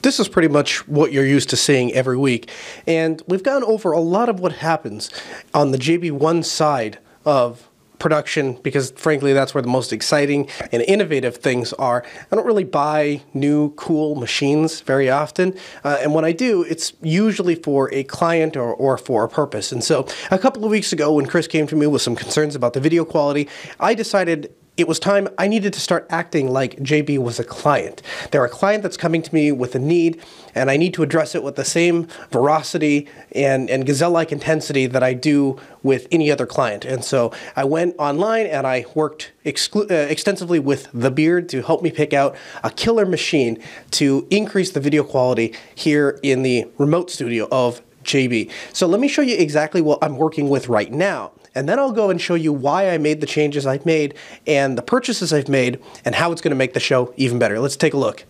[0.02, 2.50] This is pretty much what you're used to seeing every week.
[2.88, 5.10] And we've gone over a lot of what happens
[5.54, 7.68] on the JB1 side of
[8.02, 12.04] production because frankly that's where the most exciting and innovative things are.
[12.32, 15.54] I don't really buy new cool machines very often
[15.84, 19.70] uh, and when I do it's usually for a client or, or for a purpose.
[19.70, 22.56] And so a couple of weeks ago when Chris came to me with some concerns
[22.56, 23.48] about the video quality,
[23.78, 28.00] I decided it was time I needed to start acting like JB was a client.
[28.30, 30.22] They're a client that's coming to me with a need,
[30.54, 34.86] and I need to address it with the same veracity and, and gazelle like intensity
[34.86, 36.86] that I do with any other client.
[36.86, 41.60] And so I went online and I worked exclu- uh, extensively with The Beard to
[41.62, 43.62] help me pick out a killer machine
[43.92, 48.50] to increase the video quality here in the remote studio of JB.
[48.72, 51.32] So let me show you exactly what I'm working with right now.
[51.54, 54.14] And then I'll go and show you why I made the changes I've made
[54.46, 57.58] and the purchases I've made and how it's going to make the show even better.
[57.58, 58.24] Let's take a look.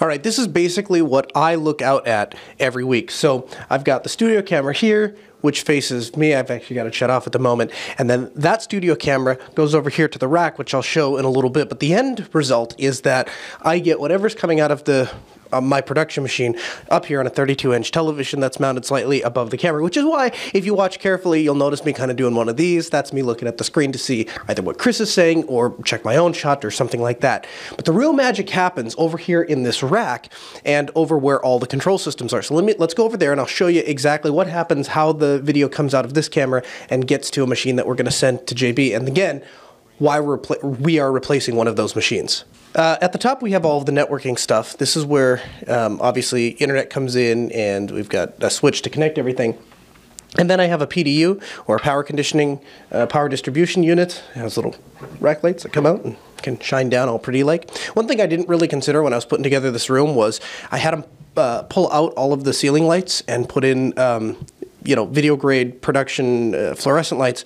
[0.00, 3.10] All right, this is basically what I look out at every week.
[3.10, 6.34] So I've got the studio camera here, which faces me.
[6.34, 7.70] I've actually got it shut off at the moment.
[7.98, 11.24] And then that studio camera goes over here to the rack, which I'll show in
[11.24, 11.68] a little bit.
[11.68, 13.28] But the end result is that
[13.60, 15.12] I get whatever's coming out of the
[15.52, 16.56] uh, my production machine
[16.90, 20.04] up here on a 32 inch television that's mounted slightly above the camera, which is
[20.04, 22.90] why, if you watch carefully, you'll notice me kind of doing one of these.
[22.90, 26.04] That's me looking at the screen to see either what Chris is saying or check
[26.04, 27.46] my own shot or something like that.
[27.76, 30.32] But the real magic happens over here in this rack
[30.64, 32.42] and over where all the control systems are.
[32.42, 35.12] So let me let's go over there and I'll show you exactly what happens, how
[35.12, 38.06] the video comes out of this camera and gets to a machine that we're going
[38.06, 38.96] to send to JB.
[38.96, 39.42] And again,
[39.98, 42.44] why we are replacing one of those machines.
[42.74, 44.78] Uh, at the top, we have all of the networking stuff.
[44.78, 49.18] This is where um, obviously internet comes in, and we've got a switch to connect
[49.18, 49.58] everything.
[50.38, 54.22] And then I have a PDU or a power conditioning, uh, power distribution unit.
[54.34, 54.74] It has little
[55.20, 57.70] rack lights that come out and can shine down all pretty like.
[57.94, 60.40] One thing I didn't really consider when I was putting together this room was
[60.70, 61.04] I had them
[61.36, 64.46] uh, pull out all of the ceiling lights and put in, um,
[64.84, 67.44] you know, video grade production uh, fluorescent lights.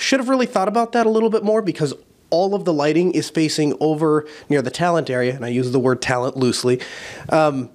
[0.00, 1.94] Should have really thought about that a little bit more because
[2.30, 5.78] all of the lighting is facing over near the talent area, and I use the
[5.78, 6.80] word talent loosely.
[7.28, 7.70] Um,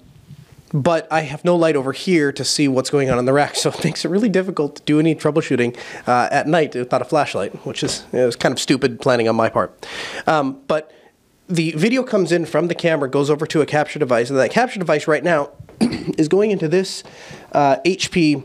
[0.72, 3.54] but I have no light over here to see what's going on in the rack,
[3.54, 7.04] so it makes it really difficult to do any troubleshooting uh, at night without a
[7.04, 9.86] flashlight, which is it was kind of stupid planning on my part.
[10.26, 10.92] Um, but
[11.48, 14.50] the video comes in from the camera, goes over to a capture device, and that
[14.50, 15.50] capture device right now
[15.80, 17.04] is going into this
[17.52, 18.42] uh, HP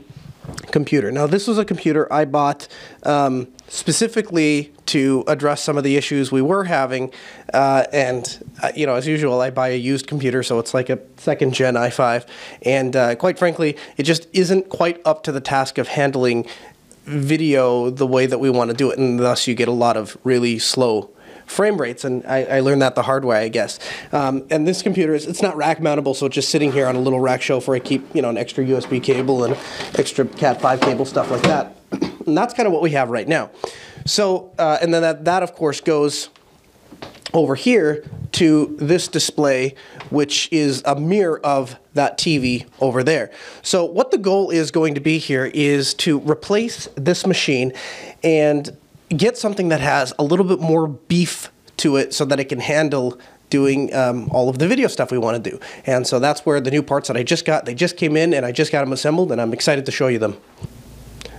[0.72, 1.12] computer.
[1.12, 2.68] Now, this was a computer I bought
[3.04, 7.10] um, specifically to address some of the issues we were having.
[7.54, 10.90] Uh, and, uh, you know, as usual, I buy a used computer, so it's like
[10.90, 12.28] a second gen i5.
[12.64, 16.46] And uh, quite frankly, it just isn't quite up to the task of handling
[17.06, 19.00] video the way that we want to do it.
[19.00, 21.10] And thus, you get a lot of really slow
[21.46, 23.80] frame rates, and I, I learned that the hard way, I guess.
[24.12, 26.98] Um, and this computer is it's not rack mountable, so it's just sitting here on
[26.98, 29.58] a little rack shelf where I keep you know an extra USB cable and
[29.98, 32.11] extra Cat five cable stuff like that.
[32.32, 33.52] And that's kind of what we have right now.
[34.06, 36.30] So uh, and then that that of course goes
[37.34, 38.04] over here
[38.34, 39.76] to this display,
[40.10, 43.32] which is a mirror of that TV over there.
[43.62, 47.74] So what the goal is going to be here is to replace this machine
[48.24, 48.78] and
[49.10, 52.60] get something that has a little bit more beef to it so that it can
[52.60, 53.20] handle
[53.50, 55.60] doing um, all of the video stuff we want to do.
[55.86, 58.34] And so that's where the new parts that I just got, they just came in
[58.34, 60.38] and I just got them assembled and I'm excited to show you them.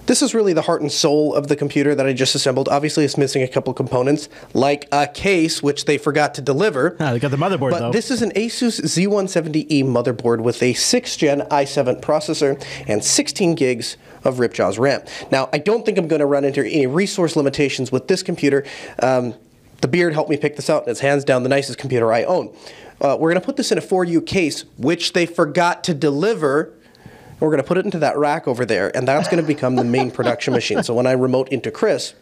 [0.06, 2.68] This is really the heart and soul of the computer that I just assembled.
[2.68, 6.96] Obviously, it's missing a couple components, like a case, which they forgot to deliver.
[6.98, 7.92] Ah, they got the motherboard But though.
[7.92, 13.96] this is an Asus Z170E motherboard with a 6th gen i7 processor and 16 gigs
[14.24, 15.02] of Ripjaws RAM.
[15.30, 18.64] Now, I don't think I'm going to run into any resource limitations with this computer.
[19.00, 19.34] Um,
[19.82, 22.24] the beard helped me pick this out, and it's hands down the nicest computer I
[22.24, 22.54] own.
[23.00, 26.72] Uh, we're going to put this in a 4U case, which they forgot to deliver.
[27.42, 29.74] We're going to put it into that rack over there, and that's going to become
[29.74, 30.84] the main production machine.
[30.84, 32.14] So when I remote into Chris,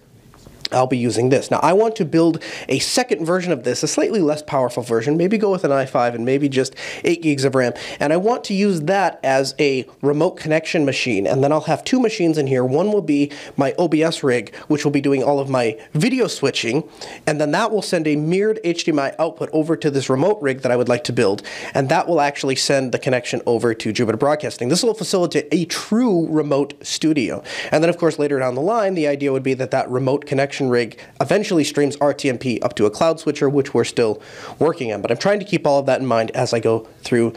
[0.73, 1.51] I'll be using this.
[1.51, 5.17] Now, I want to build a second version of this, a slightly less powerful version,
[5.17, 7.73] maybe go with an i5 and maybe just 8 gigs of RAM.
[7.99, 11.27] And I want to use that as a remote connection machine.
[11.27, 12.65] And then I'll have two machines in here.
[12.65, 16.89] One will be my OBS rig, which will be doing all of my video switching.
[17.27, 20.73] And then that will send a mirrored HDMI output over to this remote rig that
[20.73, 21.43] I would like to build.
[21.75, 24.69] And that will actually send the connection over to Jupiter Broadcasting.
[24.69, 27.43] This will facilitate a true remote studio.
[27.73, 30.27] And then, of course, later down the line, the idea would be that that remote
[30.27, 34.21] connection rig eventually streams RTMP up to a cloud switcher, which we're still
[34.59, 35.01] working on.
[35.03, 37.33] But I'm trying to keep all of that in mind as I go through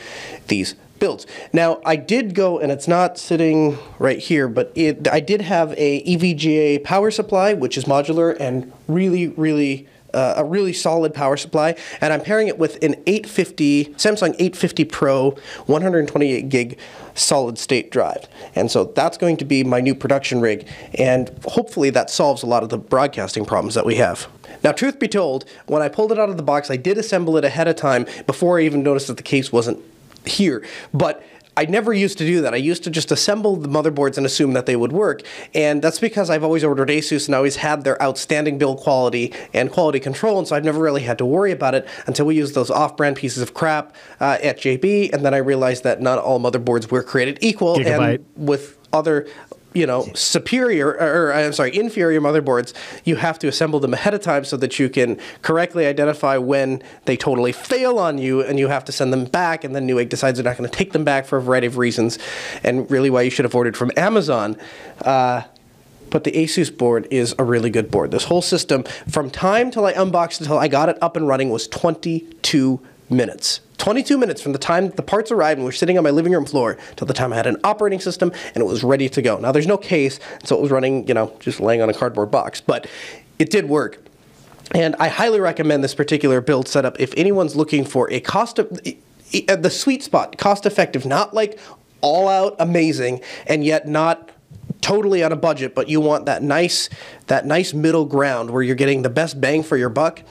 [0.47, 1.27] these builds.
[1.51, 5.73] Now, I did go, and it's not sitting right here, but it, I did have
[5.77, 11.37] a EVGA power supply, which is modular and really, really uh, a really solid power
[11.37, 15.31] supply, and I'm pairing it with an 850 Samsung 850 Pro
[15.65, 16.79] 128 gig
[17.15, 18.27] solid state drive.
[18.55, 22.47] And so that's going to be my new production rig, and hopefully that solves a
[22.47, 24.27] lot of the broadcasting problems that we have.
[24.63, 27.37] Now, truth be told, when I pulled it out of the box, I did assemble
[27.37, 29.79] it ahead of time before I even noticed that the case wasn't
[30.25, 30.65] here.
[30.93, 31.23] But
[31.55, 32.53] I never used to do that.
[32.53, 35.21] I used to just assemble the motherboards and assume that they would work.
[35.53, 39.71] And that's because I've always ordered Asus and always had their outstanding build quality and
[39.71, 40.39] quality control.
[40.39, 42.97] And so I've never really had to worry about it until we used those off
[42.97, 45.13] brand pieces of crap uh, at JB.
[45.13, 47.77] And then I realized that not all motherboards were created equal.
[47.77, 48.15] Gigabyte.
[48.15, 49.27] And with other
[49.73, 54.21] you know superior or, I'm sorry inferior motherboards you have to assemble them ahead of
[54.21, 58.67] time so that you can correctly identify when they totally fail on you and you
[58.67, 61.03] have to send them back and then Newegg decides they're not going to take them
[61.03, 62.19] back for a variety of reasons
[62.63, 64.57] and really why you should have ordered from Amazon
[65.01, 65.43] uh,
[66.09, 68.11] but the Asus board is a really good board.
[68.11, 71.49] This whole system, from time till I unboxed until I got it up and running,
[71.49, 72.79] was 22
[73.13, 73.61] minutes.
[73.77, 76.45] 22 minutes from the time the parts arrived and were sitting on my living room
[76.45, 79.37] floor till the time I had an operating system and it was ready to go.
[79.37, 82.31] Now there's no case, so it was running, you know, just laying on a cardboard
[82.31, 82.87] box, but
[83.39, 83.99] it did work.
[84.73, 88.69] And I highly recommend this particular build setup if anyone's looking for a cost of
[89.31, 91.59] the sweet spot, cost effective, not like
[92.01, 94.29] all out amazing and yet not
[94.81, 96.89] totally on a budget, but you want that nice
[97.27, 100.21] that nice middle ground where you're getting the best bang for your buck.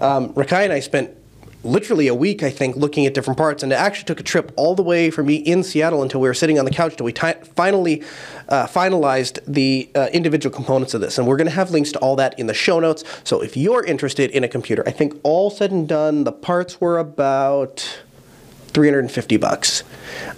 [0.00, 1.16] Um, Rakai and I spent
[1.64, 4.52] literally a week, I think, looking at different parts, and it actually took a trip
[4.56, 7.06] all the way from me in Seattle until we were sitting on the couch until
[7.06, 8.02] we ti finally
[8.48, 11.18] uh, finalized the uh, individual components of this.
[11.18, 13.04] And we're going to have links to all that in the show notes.
[13.24, 16.80] So if you're interested in a computer, I think all said and done, the parts
[16.80, 18.00] were about
[18.68, 19.84] 350 bucks,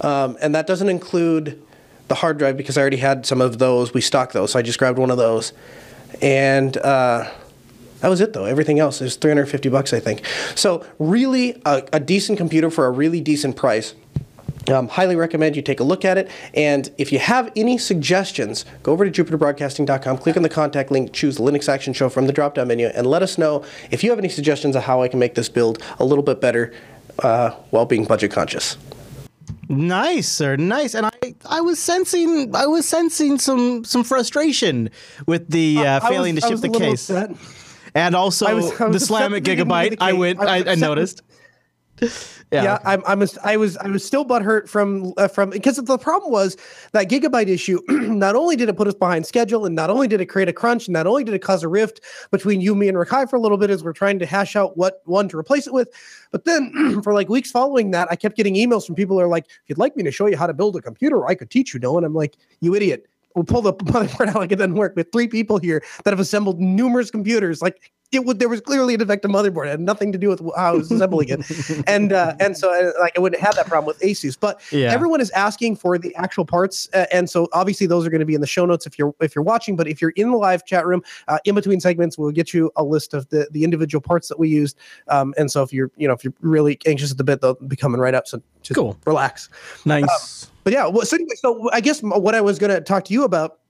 [0.01, 1.61] um, and that doesn't include
[2.09, 3.95] the hard drive because I already had some of those.
[3.95, 5.53] We stocked those, so I just grabbed one of those,
[6.21, 6.77] and.
[6.77, 7.31] Uh,
[8.05, 8.45] that was it though.
[8.45, 10.27] Everything else is 350 bucks, I think.
[10.55, 13.95] So really, a, a decent computer for a really decent price.
[14.71, 16.31] Um, highly recommend you take a look at it.
[16.53, 21.15] And if you have any suggestions, go over to jupiterbroadcasting.com, click on the contact link,
[21.15, 24.11] choose Linux Action Show from the drop down menu, and let us know if you
[24.11, 26.75] have any suggestions of how I can make this build a little bit better
[27.21, 28.77] uh, while being budget conscious.
[29.71, 30.57] Nice, sir.
[30.57, 30.95] Nice.
[30.95, 34.91] And I, I was sensing, I was sensing some, some frustration
[35.27, 37.64] with the uh, I failing was- to I ship was the case, upset.
[37.95, 39.97] And also I was- I was the slam at upset they didn't give me gigabyte.
[40.01, 41.23] I went, I I, I noticed.
[42.53, 42.63] Yeah.
[42.63, 45.99] Yeah, I'm, I'm a, I was I was still butthurt from uh, from because the
[45.99, 46.57] problem was
[46.93, 47.81] that gigabyte issue.
[47.89, 50.53] not only did it put us behind schedule, and not only did it create a
[50.53, 53.37] crunch, and not only did it cause a rift between you, me, and Rakai for
[53.37, 55.89] a little bit as we're trying to hash out what one to replace it with.
[56.33, 59.29] But then for like weeks following that, I kept getting emails from people who are
[59.29, 61.51] like, "If you'd like me to show you how to build a computer, I could
[61.51, 64.57] teach you." No, and I'm like, "You idiot." We'll pull the motherboard out like it
[64.57, 64.95] doesn't work.
[64.97, 67.61] We have three people here that have assembled numerous computers.
[67.61, 69.67] Like it would, there was clearly a defective motherboard.
[69.67, 71.41] It had nothing to do with how I was assembling it,
[71.89, 74.39] and uh, and so uh, like I wouldn't have that problem with Asus.
[74.39, 74.93] But Yeah.
[74.93, 78.27] everyone is asking for the actual parts, uh, and so obviously those are going to
[78.27, 79.75] be in the show notes if you're if you're watching.
[79.75, 82.71] But if you're in the live chat room, uh, in between segments, we'll get you
[82.77, 84.79] a list of the the individual parts that we used.
[85.09, 87.55] Um, and so if you're you know if you're really anxious at the bit, they'll
[87.55, 88.29] be coming right up.
[88.29, 88.97] So just Cool.
[89.07, 89.49] relax.
[89.85, 90.51] Nice.
[90.65, 93.13] But yeah, well, so anyway, so I guess what I was going to talk to
[93.13, 93.61] you about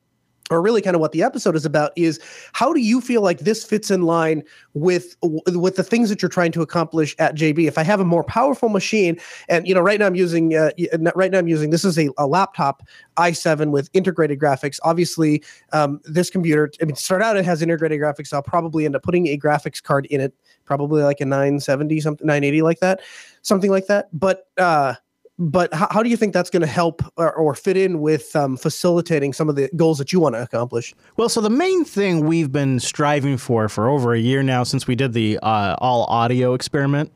[0.50, 2.20] or really kind of what the episode is about is
[2.52, 4.42] how do you feel like this fits in line
[4.74, 8.04] with with the things that you're trying to accomplish at JB if I have a
[8.04, 9.18] more powerful machine
[9.48, 10.70] and you know right now I'm using uh,
[11.14, 12.82] right now I'm using this is a, a laptop
[13.16, 14.78] i7 with integrated graphics.
[14.82, 15.42] Obviously
[15.72, 18.32] um, this computer I mean start out it has integrated graphics.
[18.32, 20.34] I'll probably end up putting a graphics card in it
[20.66, 23.00] probably like a 970 something 980 like that
[23.40, 24.08] something like that.
[24.12, 24.94] But uh
[25.38, 28.34] but how, how do you think that's going to help or, or, fit in with
[28.36, 30.94] um, facilitating some of the goals that you want to accomplish?
[31.16, 34.86] Well, so the main thing we've been striving for for over a year now since
[34.86, 37.12] we did the uh, all audio experiment.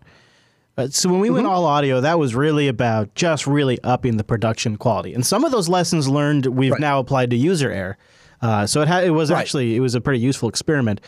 [0.77, 1.37] Uh, so when we mm-hmm.
[1.37, 5.45] went all audio, that was really about just really upping the production quality, and some
[5.45, 6.81] of those lessons learned we've right.
[6.81, 7.99] now applied to User Error.
[8.41, 9.41] Uh, so it, ha- it was right.
[9.41, 11.01] actually it was a pretty useful experiment.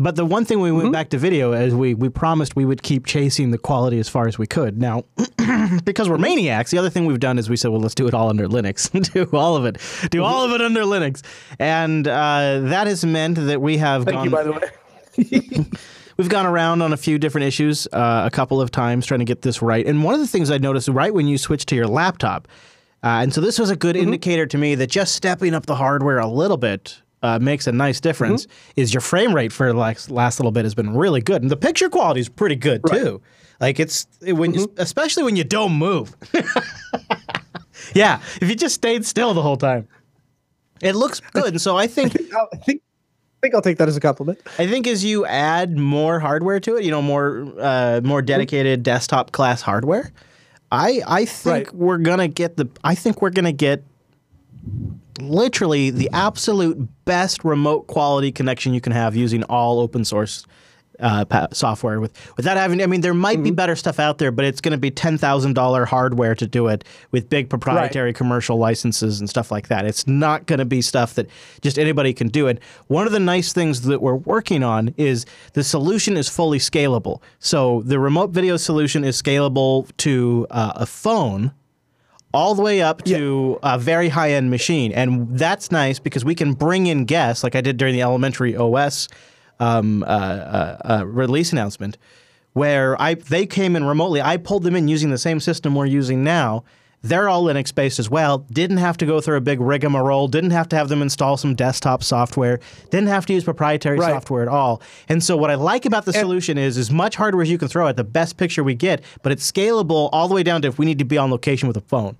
[0.00, 0.92] But the one thing we went mm-hmm.
[0.92, 4.28] back to video is we we promised we would keep chasing the quality as far
[4.28, 4.78] as we could.
[4.78, 5.04] Now,
[5.84, 8.14] because we're maniacs, the other thing we've done is we said, well, let's do it
[8.14, 8.90] all under Linux.
[9.12, 9.78] do all of it.
[10.10, 11.22] Do all of it under Linux.
[11.58, 14.24] And uh, that has meant that we have Thank gone.
[14.24, 15.66] you, by the way.
[16.16, 19.24] we've gone around on a few different issues uh, a couple of times trying to
[19.24, 19.84] get this right.
[19.84, 22.46] And one of the things I noticed right when you switched to your laptop,
[23.02, 24.04] uh, and so this was a good mm-hmm.
[24.04, 27.72] indicator to me that just stepping up the hardware a little bit uh, makes a
[27.72, 28.80] nice difference mm-hmm.
[28.80, 31.56] is your frame rate for like last little bit has been really good, and the
[31.56, 33.00] picture quality is pretty good right.
[33.00, 33.22] too.
[33.60, 34.60] Like it's when mm-hmm.
[34.60, 36.16] you, especially when you don't move.
[37.94, 39.88] yeah, if you just stayed still the whole time,
[40.80, 41.48] it looks good.
[41.48, 42.16] And so I think
[42.52, 44.40] I think I think I'll take that as a compliment.
[44.58, 48.80] I think as you add more hardware to it, you know, more uh, more dedicated
[48.80, 48.84] mm-hmm.
[48.84, 50.12] desktop class hardware,
[50.70, 51.74] I I think right.
[51.74, 53.82] we're gonna get the I think we're gonna get
[55.20, 60.46] literally the absolute best remote quality connection you can have using all open source
[61.00, 62.82] uh, software with without having.
[62.82, 63.44] I mean, there might mm-hmm.
[63.44, 66.46] be better stuff out there, but it's going to be ten thousand dollar hardware to
[66.46, 68.16] do it with big proprietary right.
[68.16, 69.84] commercial licenses and stuff like that.
[69.84, 71.28] It's not going to be stuff that
[71.60, 72.60] just anybody can do it.
[72.88, 77.22] One of the nice things that we're working on is the solution is fully scalable.
[77.38, 81.52] So the remote video solution is scalable to uh, a phone
[82.32, 83.74] all the way up to yeah.
[83.74, 84.92] a very high end machine.
[84.92, 88.56] And that's nice because we can bring in guests, like I did during the elementary
[88.56, 89.08] OS
[89.60, 91.96] um, uh, uh, uh, release announcement,
[92.52, 94.20] where I they came in remotely.
[94.20, 96.64] I pulled them in using the same system we're using now.
[97.02, 98.38] They're all Linux based as well.
[98.38, 100.28] Didn't have to go through a big rigmarole.
[100.28, 102.58] Didn't have to have them install some desktop software.
[102.90, 104.10] Didn't have to use proprietary right.
[104.10, 104.82] software at all.
[105.08, 107.58] And so what I like about the and solution is as much hardware as you
[107.58, 110.62] can throw at the best picture we get, but it's scalable all the way down
[110.62, 112.16] to if we need to be on location with a phone.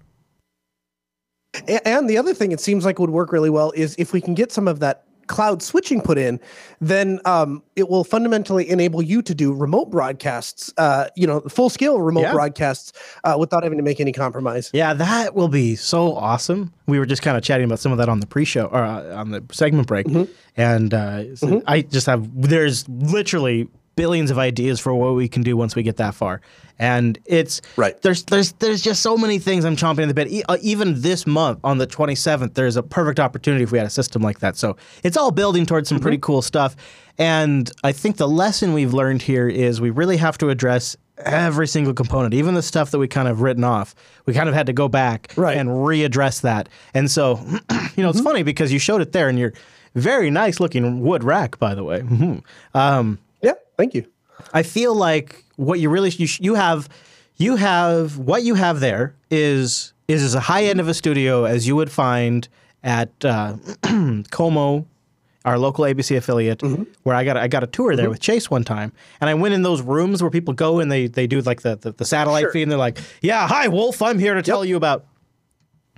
[1.66, 4.34] And the other thing it seems like would work really well is if we can
[4.34, 6.40] get some of that cloud switching put in,
[6.80, 11.70] then um, it will fundamentally enable you to do remote broadcasts, uh, you know, full
[11.70, 12.32] scale remote yeah.
[12.32, 12.92] broadcasts
[13.24, 14.70] uh, without having to make any compromise.
[14.72, 16.72] Yeah, that will be so awesome.
[16.86, 19.14] We were just kind of chatting about some of that on the pre-show or uh,
[19.14, 20.30] on the segment break, mm-hmm.
[20.56, 21.68] and uh, so mm-hmm.
[21.68, 23.68] I just have there's literally
[23.98, 26.40] billions of ideas for what we can do once we get that far.
[26.78, 28.00] And it's right.
[28.00, 30.28] There's there's there's just so many things I'm chomping at the bit.
[30.28, 33.86] E- uh, even this month on the 27th, there's a perfect opportunity if we had
[33.88, 34.56] a system like that.
[34.56, 36.02] So it's all building towards some mm-hmm.
[36.02, 36.76] pretty cool stuff.
[37.18, 41.66] And I think the lesson we've learned here is we really have to address every
[41.66, 43.96] single component, even the stuff that we kind of written off.
[44.24, 45.56] We kind of had to go back right.
[45.56, 46.68] and readdress that.
[46.94, 47.40] And so,
[47.96, 48.22] you know, it's mm-hmm.
[48.22, 49.52] funny because you showed it there, and you're
[49.96, 52.00] very nice looking wood rack, by the way.
[52.02, 52.38] Mm-hmm.
[52.76, 54.06] Um, yeah, thank you.
[54.52, 56.88] I feel like what you really you, you have
[57.36, 61.44] you have what you have there is is as a high end of a studio
[61.44, 62.48] as you would find
[62.82, 64.86] at uh, KOMO,
[65.44, 66.84] our local ABC affiliate, mm-hmm.
[67.02, 68.10] where I got I got a tour there mm-hmm.
[68.10, 71.06] with Chase one time, and I went in those rooms where people go and they
[71.06, 72.52] they do like the the, the satellite sure.
[72.52, 75.04] feed, and they're like, "Yeah, hi Wolf, I'm here to tell you about."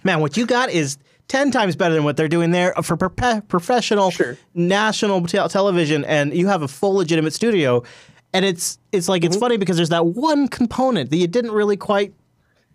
[0.03, 0.97] Man, what you got is
[1.31, 4.37] 10 times better than what they're doing there for pro- professional sure.
[4.53, 7.85] national te- television and you have a full legitimate studio
[8.33, 9.41] and it's it's like it's mm-hmm.
[9.41, 12.13] funny because there's that one component that you didn't really quite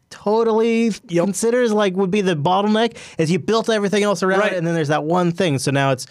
[0.09, 1.25] totally yep.
[1.25, 4.53] consider as like would be the bottleneck as you built everything else around right.
[4.53, 6.07] it and then there's that one thing so now it's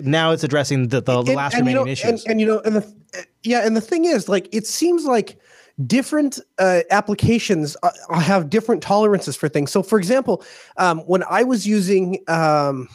[0.00, 2.46] now it's addressing the, the, the last and, remaining you know, issues and, and, you
[2.46, 2.94] know and the
[3.42, 5.38] yeah and the thing is like it seems like
[5.84, 10.42] different uh, applications uh, have different tolerances for things so for example
[10.78, 12.88] um, when i was using um,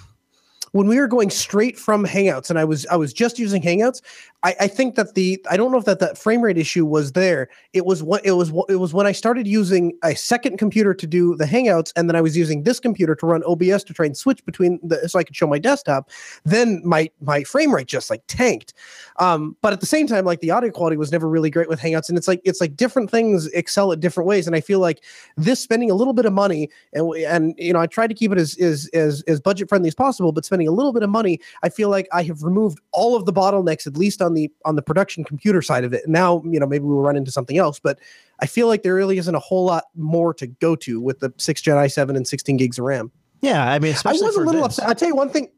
[0.71, 4.01] when we were going straight from Hangouts and I was I was just using Hangouts,
[4.43, 7.11] I, I think that the I don't know if that that frame rate issue was
[7.11, 7.49] there.
[7.73, 8.51] It was what it was.
[8.69, 12.15] It was when I started using a second computer to do the Hangouts, and then
[12.15, 15.19] I was using this computer to run OBS to try and switch between the so
[15.19, 16.09] I could show my desktop.
[16.45, 18.73] Then my my frame rate just like tanked.
[19.21, 21.79] Um, but at the same time, like the audio quality was never really great with
[21.79, 24.47] Hangouts, and it's like it's like different things excel at different ways.
[24.47, 25.03] And I feel like
[25.37, 28.31] this spending a little bit of money, and and you know I tried to keep
[28.31, 31.11] it as as as, as budget friendly as possible, but spending a little bit of
[31.11, 34.51] money, I feel like I have removed all of the bottlenecks at least on the
[34.65, 36.09] on the production computer side of it.
[36.09, 37.99] Now, you know, maybe we'll run into something else, but
[38.39, 41.31] I feel like there really isn't a whole lot more to go to with the
[41.37, 43.11] six Gen i7 and 16 gigs of RAM.
[43.41, 44.23] Yeah, I mean, especially.
[44.23, 44.79] I was a little this.
[44.79, 44.87] upset.
[44.87, 45.49] I'll tell you one thing.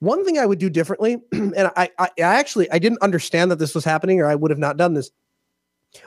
[0.00, 3.58] One thing I would do differently, and I, I, I actually I didn't understand that
[3.58, 5.10] this was happening, or I would have not done this.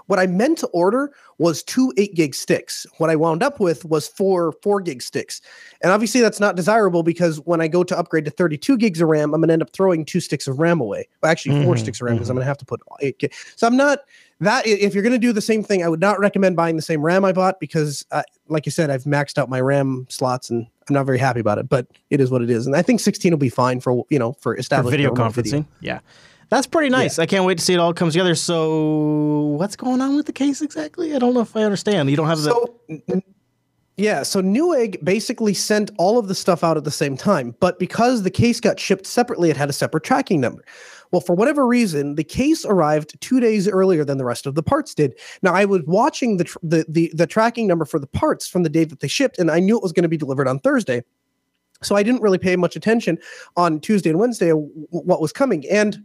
[0.07, 2.85] What I meant to order was two eight gig sticks.
[2.97, 5.39] What I wound up with was four four gig sticks.
[5.81, 9.07] And obviously that's not desirable because when I go to upgrade to 32 gigs of
[9.07, 11.07] RAM, I'm gonna end up throwing two sticks of RAM away.
[11.23, 13.33] Well, actually, 4 Mhm, sticks of RAM because I'm gonna have to put eight gig.
[13.55, 13.99] So I'm not
[14.39, 17.01] that if you're gonna do the same thing, I would not recommend buying the same
[17.01, 20.67] RAM I bought because uh, like you said, I've maxed out my RAM slots and
[20.87, 22.65] I'm not very happy about it, but it is what it is.
[22.65, 25.65] And I think 16 will be fine for you know for for established video conferencing.
[25.81, 25.99] Yeah.
[26.49, 27.19] That's pretty nice.
[27.19, 28.33] I can't wait to see it all comes together.
[28.33, 31.13] So, what's going on with the case exactly?
[31.13, 32.09] I don't know if I understand.
[32.09, 32.51] You don't have the.
[32.51, 32.79] So,
[33.97, 37.79] yeah, so Newegg basically sent all of the stuff out at the same time, but
[37.79, 40.63] because the case got shipped separately, it had a separate tracking number.
[41.11, 44.61] Well, for whatever reason, the case arrived two days earlier than the rest of the
[44.61, 45.17] parts did.
[45.41, 48.63] Now, I was watching the tr- the the, the tracking number for the parts from
[48.63, 50.59] the day that they shipped, and I knew it was going to be delivered on
[50.59, 51.03] Thursday.
[51.81, 53.17] So I didn't really pay much attention
[53.55, 55.67] on Tuesday and Wednesday w- what was coming.
[55.69, 56.03] And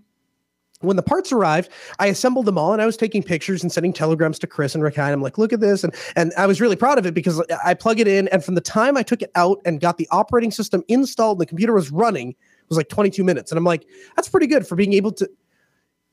[0.82, 3.92] when the parts arrived, I assembled them all and I was taking pictures and sending
[3.92, 5.04] telegrams to Chris and Rakai.
[5.04, 5.84] And I'm like, look at this.
[5.84, 8.28] And and I was really proud of it because I plug it in.
[8.28, 11.42] And from the time I took it out and got the operating system installed and
[11.42, 12.36] the computer was running, it
[12.68, 13.50] was like 22 minutes.
[13.50, 15.28] And I'm like, that's pretty good for being able to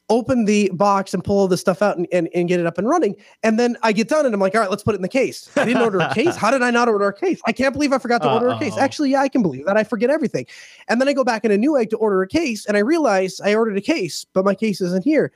[0.09, 2.77] open the box and pull all this stuff out and, and, and get it up
[2.77, 3.15] and running.
[3.43, 5.07] And then I get done and I'm like, all right, let's put it in the
[5.07, 5.49] case.
[5.55, 6.35] I didn't order a case.
[6.35, 7.39] How did I not order a case?
[7.45, 8.77] I can't believe I forgot to order a case.
[8.77, 9.77] Actually, yeah, I can believe that.
[9.77, 10.45] I forget everything.
[10.87, 13.39] And then I go back in a Newegg to order a case and I realize
[13.41, 15.31] I ordered a case, but my case isn't here.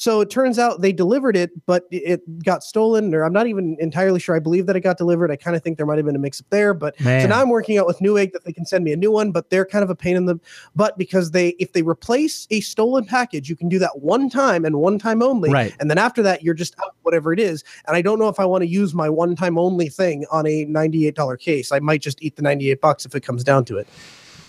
[0.00, 3.76] So it turns out they delivered it, but it- got stolen, or I'm not even
[3.80, 4.36] entirely sure.
[4.36, 5.28] I believe that it got delivered.
[5.32, 7.42] I kind of think there might have been a mix up there, but so now
[7.42, 9.66] I'm working out with Newegg that they can send me a new one, but they're
[9.66, 10.38] kind of a pain in the
[10.76, 14.64] butt because they, if they replace a stolen package, you can do that one time
[14.64, 15.74] and one time only, Right.
[15.80, 17.64] and then after that, you're just out whatever it is.
[17.88, 20.46] And I don't know if I want to use my one time only thing on
[20.46, 21.72] a $98 case.
[21.72, 23.88] I might just eat the 98 bucks if it comes down to it.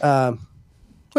[0.01, 0.45] Um,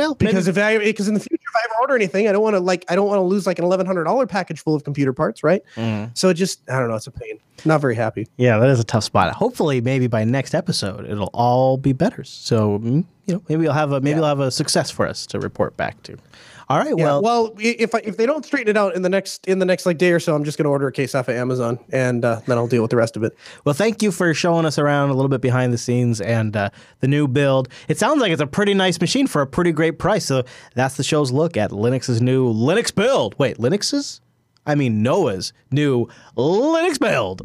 [0.01, 2.43] well, because if I because in the future if I ever order anything, I don't
[2.43, 4.75] want to like I don't want to lose like an eleven hundred dollar package full
[4.75, 5.63] of computer parts, right?
[5.77, 6.17] Mhm.
[6.17, 7.39] So it just I don't know, it's a pain.
[7.67, 8.27] Not very happy.
[8.39, 9.35] Yeah, that is a tough spot.
[9.35, 12.25] Hopefully, maybe by next episode, it'll all be better.
[12.25, 15.27] So, mm, you know, maybe you'll have a maybe you'll have a success for us
[15.27, 16.17] to report back to.
[16.71, 16.95] All right.
[16.97, 19.59] Yeah, well, well, if I, if they don't straighten it out in the next in
[19.59, 21.81] the next like day or so, I'm just gonna order a case off of Amazon
[21.93, 23.37] and uh, then I'll deal with the rest of it.
[23.65, 26.71] Well, thank you for showing us around a little bit behind the scenes and uh,
[27.01, 27.69] the new build.
[27.89, 30.25] It sounds like it's a pretty nice machine for a pretty great price.
[30.25, 30.45] So
[30.77, 33.37] that's the show's look at Linux's new Linux build.
[33.37, 34.21] Wait, Linux's?
[34.65, 36.07] I mean Noah's new
[36.37, 37.43] Linux build.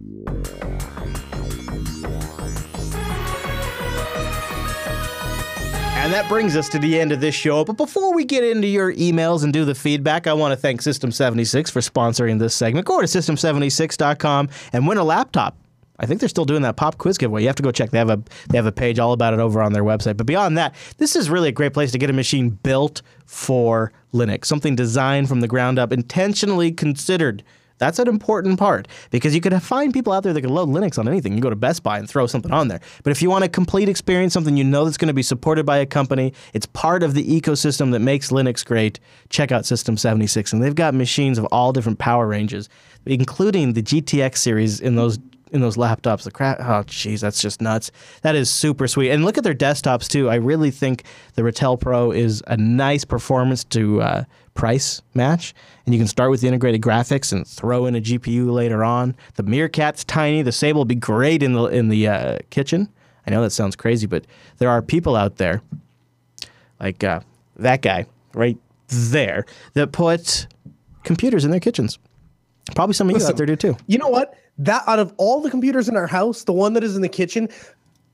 [6.06, 7.66] And that brings us to the end of this show.
[7.66, 10.84] But before we get into your emails and do the feedback, I want to thank
[10.84, 12.86] System76 for sponsoring this segment.
[12.86, 15.58] Go to system76.com and win a laptop.
[15.98, 17.42] I think they're still doing that pop quiz giveaway.
[17.42, 17.90] You have to go check.
[17.90, 20.16] They have a they have a page all about it over on their website.
[20.16, 23.92] But beyond that, this is really a great place to get a machine built for
[24.14, 27.44] Linux, something designed from the ground up, intentionally considered.
[27.78, 30.98] That's an important part because you could find people out there that can load Linux
[30.98, 31.34] on anything.
[31.34, 32.80] You go to Best Buy and throw something on there.
[33.04, 35.66] But if you want a complete experience, something you know that's going to be supported
[35.66, 39.00] by a company, it's part of the ecosystem that makes Linux great,
[39.30, 40.54] check out System 76.
[40.54, 42.70] And they've got machines of all different power ranges,
[43.06, 45.20] including the GTX series in those
[45.52, 46.24] in those laptops.
[46.24, 47.92] The crap, oh jeez, that's just nuts.
[48.24, 49.12] That is super sweet.
[49.12, 50.30] And look at their desktops too.
[50.30, 51.04] I really think
[51.36, 54.24] the Ratel Pro is a nice performance to uh,
[54.56, 55.54] price match.
[55.86, 59.16] And you can start with the integrated graphics and throw in a GPU later on.
[59.36, 60.42] The Meerkat's tiny.
[60.42, 62.90] The Sable will be great in the in the uh, kitchen.
[63.28, 64.26] I know that sounds crazy, but
[64.58, 65.62] there are people out there
[66.80, 67.20] like uh,
[67.58, 70.48] that guy right there that put
[71.04, 72.00] computers in their kitchens.
[72.74, 73.78] Probably some of you out there do too.
[73.88, 74.36] You know what?
[74.58, 77.10] That out of all the computers in our house, the one that is in the
[77.10, 77.50] kitchen,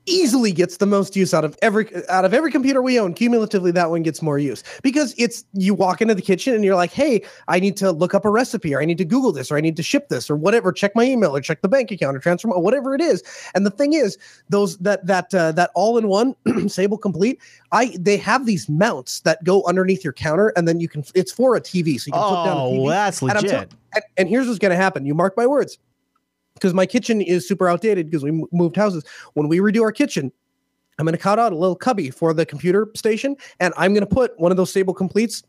[0.06, 3.70] easily gets the most use out of every out of every computer we own cumulatively
[3.70, 6.90] that one gets more use because it's you walk into the kitchen and you're like
[6.92, 9.56] hey i need to look up a recipe or i need to google this or
[9.56, 12.16] i need to ship this or whatever check my email or check the bank account
[12.16, 13.22] or transfer or whatever it is
[13.54, 16.34] and the thing is those that that uh, that all-in-one
[16.68, 17.38] sable complete
[17.70, 21.30] i they have these mounts that go underneath your counter and then you can it's
[21.30, 22.88] for a tv so you can flip down a Oh, TV.
[22.88, 23.72] that's And legit.
[23.94, 25.04] and, and here's what's going to happen.
[25.06, 25.78] You mark my words.
[26.62, 29.02] Because my kitchen is super outdated because we m- moved houses.
[29.34, 30.30] When we redo our kitchen,
[30.96, 34.06] I'm going to cut out a little cubby for the computer station, and I'm going
[34.06, 35.42] to put one of those Sable Completes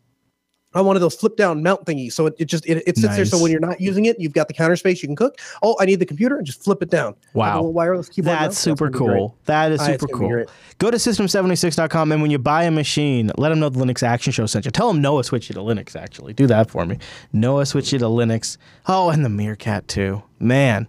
[0.75, 2.13] on one of those flip down mount thingies.
[2.13, 3.25] So it, it just it, it sits there.
[3.25, 5.01] So when you're not using it, you've got the counter space.
[5.03, 5.37] You can cook.
[5.61, 7.15] Oh, I need the computer, and just flip it down.
[7.33, 7.61] Wow.
[7.61, 8.37] wireless keyboard.
[8.37, 9.15] That's super great.
[9.15, 9.37] cool.
[9.45, 10.45] That is super gonna cool.
[10.79, 14.33] Go to system76.com and when you buy a machine, let them know the Linux Action
[14.33, 14.71] Show sent you.
[14.71, 16.33] Tell them Noah switched you to Linux, actually.
[16.33, 16.97] Do that for me.
[17.31, 18.57] Noah switched you to Linux.
[18.87, 20.23] Oh, and the Meerkat, too.
[20.39, 20.87] Man.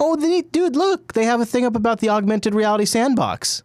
[0.00, 1.12] Oh, the neat dude, look.
[1.12, 3.62] They have a thing up about the augmented reality sandbox.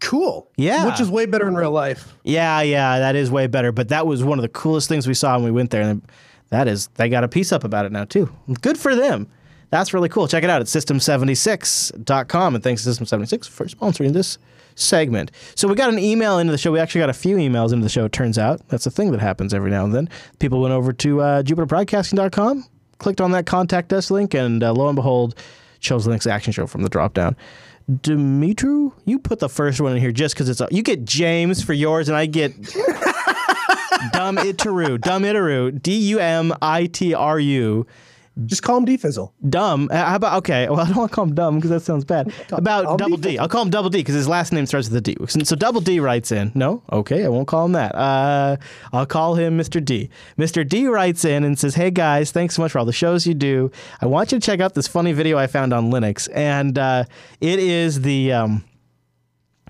[0.00, 0.50] Cool.
[0.56, 0.86] Yeah.
[0.86, 2.14] Which is way better in real life.
[2.24, 3.70] Yeah, yeah, that is way better.
[3.70, 5.82] But that was one of the coolest things we saw when we went there.
[5.82, 6.02] And
[6.50, 8.28] that is, they got a piece up about it now, too.
[8.62, 9.28] Good for them.
[9.70, 10.28] That's really cool.
[10.28, 12.54] Check it out at system76.com.
[12.54, 14.38] And thanks to System76 for sponsoring this
[14.74, 15.30] segment.
[15.54, 16.72] So we got an email into the show.
[16.72, 18.66] We actually got a few emails into the show, it turns out.
[18.68, 20.08] That's a thing that happens every now and then.
[20.40, 22.64] People went over to uh, jupiterbroadcasting.com,
[23.02, 25.34] clicked on that contact us link, and uh, lo and behold,
[25.80, 27.36] chose Linux Action Show from the drop down.
[27.90, 31.62] Dumitru, you put the first one in here just because it's a, you get James
[31.62, 32.54] for yours, and I get
[34.12, 37.86] Dumb Itaru, Dumb Itaru, D U M I T R U.
[38.46, 39.30] Just call him D Defizzle.
[39.48, 39.88] Dumb.
[39.92, 40.68] uh, How about okay?
[40.68, 42.32] Well, I don't want to call him dumb because that sounds bad.
[42.50, 43.38] About I'll Double D.
[43.38, 45.16] I'll call him Double D because his last name starts with a D.
[45.44, 46.50] So Double D writes in.
[46.54, 47.94] No, okay, I won't call him that.
[47.94, 48.56] Uh,
[48.92, 49.84] I'll call him Mr.
[49.84, 50.08] D.
[50.38, 50.66] Mr.
[50.66, 53.34] D writes in and says, "Hey guys, thanks so much for all the shows you
[53.34, 53.70] do.
[54.00, 57.04] I want you to check out this funny video I found on Linux, and uh,
[57.40, 58.64] it is the." Um,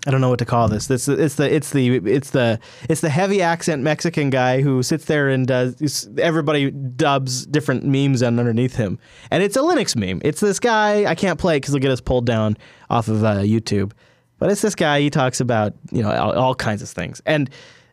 [0.06, 0.90] I don't know what to call this.
[0.90, 5.04] It's it's the it's the it's the it's the heavy accent Mexican guy who sits
[5.04, 8.98] there and does everybody dubs different memes underneath him,
[9.30, 10.20] and it's a Linux meme.
[10.24, 11.04] It's this guy.
[11.04, 12.56] I can't play it because it'll get us pulled down
[12.90, 13.92] off of uh, YouTube,
[14.38, 15.00] but it's this guy.
[15.00, 17.48] He talks about you know all, all kinds of things, and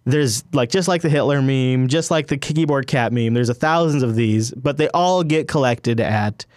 [0.06, 3.36] there's like just like the Hitler meme, just like the keyboard cat meme.
[3.36, 6.48] There's a thousands of these, but they all get collected at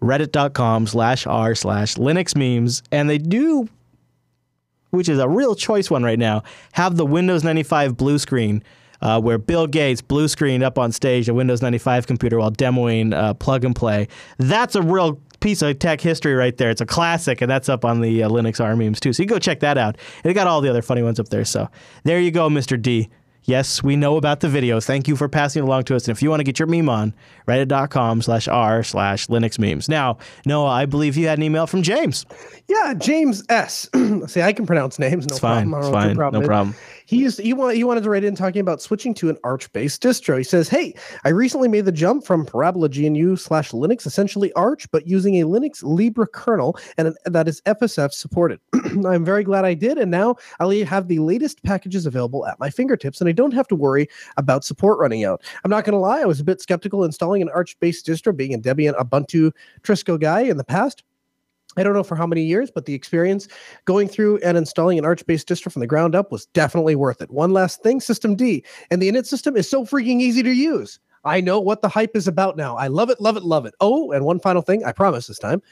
[0.00, 3.68] reddit.com slash r slash linux memes and they do
[4.90, 8.62] which is a real choice one right now, have the Windows 95 blue screen.
[9.02, 13.14] Uh, where Bill Gates blue screened up on stage a Windows 95 computer while demoing
[13.14, 14.08] uh, plug and play.
[14.36, 16.68] That's a real piece of tech history right there.
[16.68, 19.14] It's a classic, and that's up on the uh, Linux R memes too.
[19.14, 19.96] So you go check that out.
[20.22, 21.46] It got all the other funny ones up there.
[21.46, 21.68] So
[22.04, 22.80] there you go, Mr.
[22.80, 23.08] D.
[23.44, 24.84] Yes, we know about the videos.
[24.84, 26.06] Thank you for passing it along to us.
[26.06, 27.14] And if you want to get your meme on,
[27.48, 29.88] reddit.com slash r slash Linux memes.
[29.88, 32.26] Now, Noah, I believe you had an email from James.
[32.68, 33.88] Yeah, James S.
[34.26, 35.26] See, I can pronounce names.
[35.26, 35.70] No It's fine.
[35.70, 35.80] problem.
[35.82, 36.32] It's know what your fine.
[36.40, 36.74] No problem.
[37.10, 40.38] He wanted he wanted to write in talking about switching to an Arch-based distro.
[40.38, 40.94] He says, "Hey,
[41.24, 45.44] I recently made the jump from Parabola GNU slash Linux, essentially Arch, but using a
[45.44, 48.60] Linux Libre kernel, and an, that is FSF supported.
[49.04, 52.70] I'm very glad I did, and now I'll have the latest packages available at my
[52.70, 55.42] fingertips, and I don't have to worry about support running out.
[55.64, 58.54] I'm not going to lie, I was a bit skeptical installing an Arch-based distro, being
[58.54, 59.50] a Debian Ubuntu
[59.82, 61.02] Trisquel guy in the past."
[61.76, 63.46] I don't know for how many years, but the experience
[63.84, 67.30] going through and installing an Arch-based distro from the ground up was definitely worth it.
[67.30, 70.98] One last thing, systemd, and the init system is so freaking easy to use.
[71.24, 72.76] I know what the hype is about now.
[72.76, 73.74] I love it, love it, love it.
[73.80, 75.62] Oh, and one final thing, I promise this time,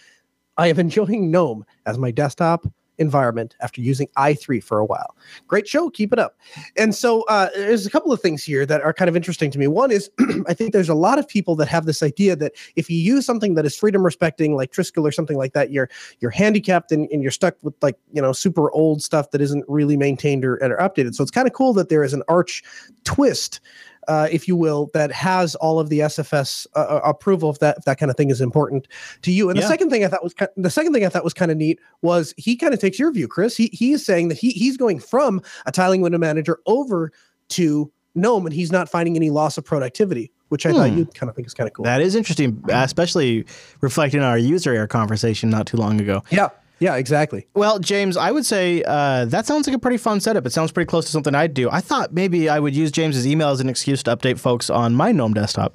[0.57, 2.67] I am enjoying GNOME as my desktop
[2.99, 5.17] environment after using i3 for a while.
[5.47, 6.37] Great show, keep it up.
[6.77, 9.59] And so uh, there's a couple of things here that are kind of interesting to
[9.59, 9.67] me.
[9.67, 10.11] One is
[10.49, 13.25] I think there's a lot of people that have this idea that if you use
[13.25, 15.89] something that is freedom respecting, like Trisquel or something like that, you're
[16.21, 19.65] you're handicapped and, and you're stuck with like you know super old stuff that isn't
[19.69, 21.15] really maintained or, or updated.
[21.15, 22.63] So it's kind of cool that there is an arch
[23.05, 23.61] twist.
[24.09, 27.77] Uh, if you will, that has all of the SFS uh, uh, approval if that
[27.79, 28.89] if that kind of thing is important
[29.23, 29.51] to you.
[29.51, 29.63] And Yeah.
[29.65, 31.57] the second thing I thought was ki- the second thing I thought was kind of
[31.59, 33.57] neat was he kind of takes your view, Chris.
[33.57, 37.13] He he is saying that he he's going from a tiling window manager over
[37.51, 40.99] to GNOME, and he's not finding any loss of productivity, which I thought Hmm.
[40.99, 41.85] you kind of think is kind of cool.
[41.85, 43.45] That is interesting, especially
[43.83, 46.23] reflecting on our user error conversation not too long ago.
[46.31, 46.49] yeah,
[46.81, 47.47] yeah, exactly.
[47.55, 50.47] Well, James, I would say uh, that sounds like a pretty fun setup.
[50.47, 51.69] It sounds pretty close to something I'd do.
[51.71, 54.95] I thought maybe I would use James's email as an excuse to update folks on
[54.95, 55.75] my GNOME desktop,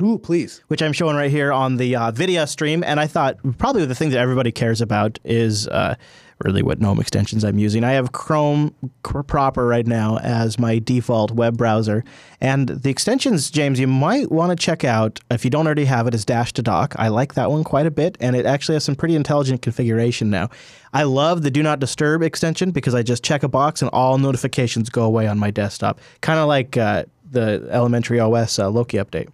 [0.00, 0.62] Ooh, please.
[0.68, 2.84] which I'm showing right here on the uh, video stream.
[2.84, 5.96] And I thought probably the thing that everybody cares about is uh,
[6.44, 7.84] really what GNOME extensions I'm using.
[7.84, 12.04] I have Chrome proper right now as my default web browser.
[12.40, 16.06] And the extensions, James, you might want to check out, if you don't already have
[16.06, 16.94] it, is Dash to Dock.
[16.98, 20.30] I like that one quite a bit, and it actually has some pretty intelligent configuration
[20.30, 20.48] now.
[20.92, 24.18] I love the Do Not Disturb extension because I just check a box and all
[24.18, 26.00] notifications go away on my desktop.
[26.20, 29.28] Kind of like uh, the Elementary OS uh, Loki update.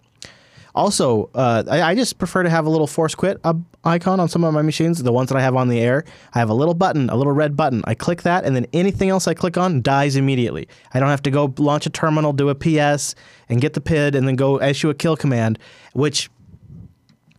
[0.75, 3.39] Also, uh, I, I, just prefer to have a little force quit
[3.85, 5.01] icon on some of my machines.
[5.01, 6.03] The ones that I have on the air,
[6.33, 7.81] I have a little button, a little red button.
[7.85, 10.67] I click that, and then anything else I click on dies immediately.
[10.93, 13.15] I don't have to go launch a terminal, do a PS,
[13.47, 15.59] and get the PID, and then go issue a kill command.
[15.93, 16.29] Which,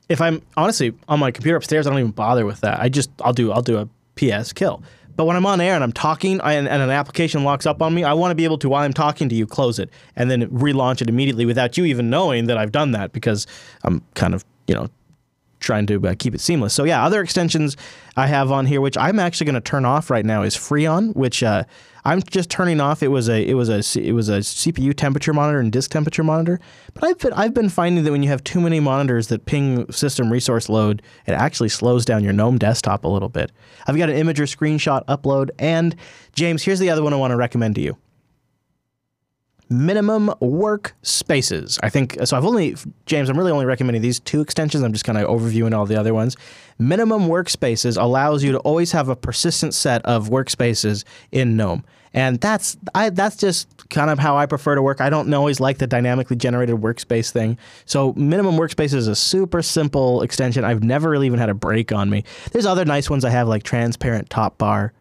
[0.08, 2.80] if I'm honestly on my computer upstairs, I don't even bother with that.
[2.80, 4.82] I just I'll do I'll do a PS kill.
[5.16, 7.94] But when I'm on air and I'm talking and, and, an application locks up on
[7.94, 10.30] me, I want to be able to, while I'm talking to you, close it and
[10.30, 13.46] then relaunch it immediately without you even knowing that I've done that because
[13.82, 14.88] I'm kind of, you know,
[15.60, 16.74] trying to uh, keep it seamless.
[16.74, 17.76] So yeah, other extensions
[18.16, 21.16] I have on here, which I'm actually going to turn off right now, is Freon,
[21.16, 21.64] which uh,
[22.06, 23.02] I'm just turning off.
[23.02, 26.22] It was a it was a it was a CPU temperature monitor and disk temperature
[26.22, 26.60] monitor.
[26.94, 29.90] But I've been I've been finding that when you have too many monitors that ping
[29.90, 33.50] system resource load, it actually slows down your GNOME desktop a little bit.
[33.88, 35.96] I've got an Imgur screenshot upload, and
[36.32, 37.96] James, here's the other one I want to recommend to you
[39.68, 41.78] minimum workspaces.
[41.82, 42.36] I think so.
[42.36, 43.28] I've only James.
[43.28, 44.82] I'm really only recommending these two extensions.
[44.82, 46.36] I'm just kind of overviewing all the other ones.
[46.78, 51.84] Minimum workspaces allows you to always have a persistent set of workspaces in GNOME.
[52.14, 55.00] And that's I that's just kind of how I prefer to work.
[55.00, 57.58] I don't always like the dynamically generated workspace thing.
[57.84, 60.64] So minimum workspace is a super simple extension.
[60.64, 62.24] I've never really even had a break on me.
[62.52, 64.94] There's other nice ones I have like transparent top bar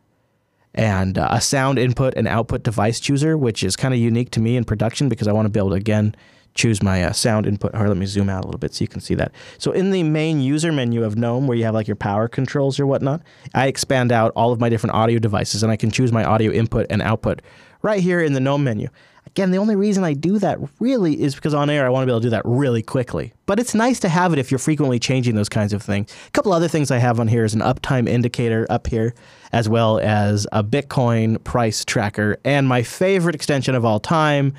[0.76, 4.40] and uh, a sound input and output device chooser, which is kind of unique to
[4.40, 6.16] me in production because I want to be able to again
[6.54, 7.72] choose my uh, sound input.
[7.74, 9.32] Or let me zoom out a little bit so you can see that.
[9.58, 12.80] So in the main user menu of GNOME, where you have like your power controls
[12.80, 13.22] or whatnot,
[13.54, 16.52] I expand out all of my different audio devices and I can choose my audio
[16.52, 17.42] input and output
[17.82, 18.88] right here in the GNOME menu.
[19.36, 22.06] Again, the only reason I do that really is because on air I want to
[22.06, 23.34] be able to do that really quickly.
[23.46, 26.10] But it's nice to have it if you're frequently changing those kinds of things.
[26.28, 29.14] A couple other things I have on here is an uptime indicator up here,
[29.52, 34.54] as well as a Bitcoin price tracker, and my favorite extension of all time,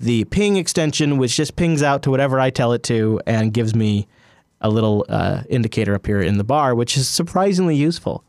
[0.00, 3.76] the ping extension, which just pings out to whatever I tell it to and gives
[3.76, 4.08] me
[4.60, 8.24] a little uh, indicator up here in the bar, which is surprisingly useful.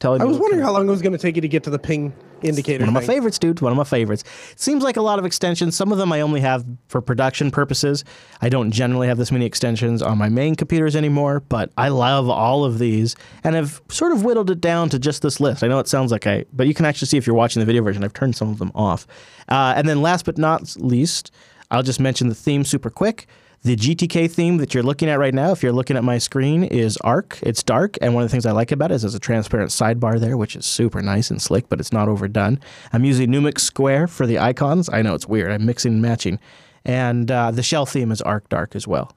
[0.00, 1.70] Telling I was wondering how long it was going to take you to get to
[1.70, 2.12] the ping
[2.48, 2.84] indicator.
[2.84, 3.60] One of my favorites, dude.
[3.60, 4.24] One of my favorites.
[4.56, 5.76] Seems like a lot of extensions.
[5.76, 8.04] Some of them I only have for production purposes.
[8.40, 12.28] I don't generally have this many extensions on my main computers anymore, but I love
[12.28, 15.62] all of these and have sort of whittled it down to just this list.
[15.62, 17.66] I know it sounds like I, but you can actually see if you're watching the
[17.66, 19.06] video version, I've turned some of them off.
[19.48, 21.30] Uh, and then last but not least,
[21.70, 23.26] I'll just mention the theme super quick.
[23.66, 26.62] The GTK theme that you're looking at right now, if you're looking at my screen,
[26.62, 27.40] is Arc.
[27.42, 29.72] It's dark, and one of the things I like about it is there's a transparent
[29.72, 32.60] sidebar there, which is super nice and slick, but it's not overdone.
[32.92, 34.88] I'm using Numix Square for the icons.
[34.88, 35.50] I know it's weird.
[35.50, 36.38] I'm mixing and matching.
[36.84, 39.10] And uh, the shell theme is Arc Dark as well.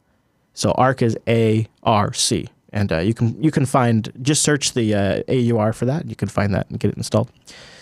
[0.56, 4.74] So Arc is A R C, and uh, you can you can find just search
[4.74, 6.10] the uh, AUR for that.
[6.10, 7.32] You can find that and get it installed.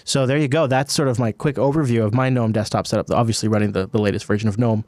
[0.03, 0.67] So there you go.
[0.67, 3.09] That's sort of my quick overview of my GNOME desktop setup.
[3.09, 4.83] Obviously, running the, the latest version of GNOME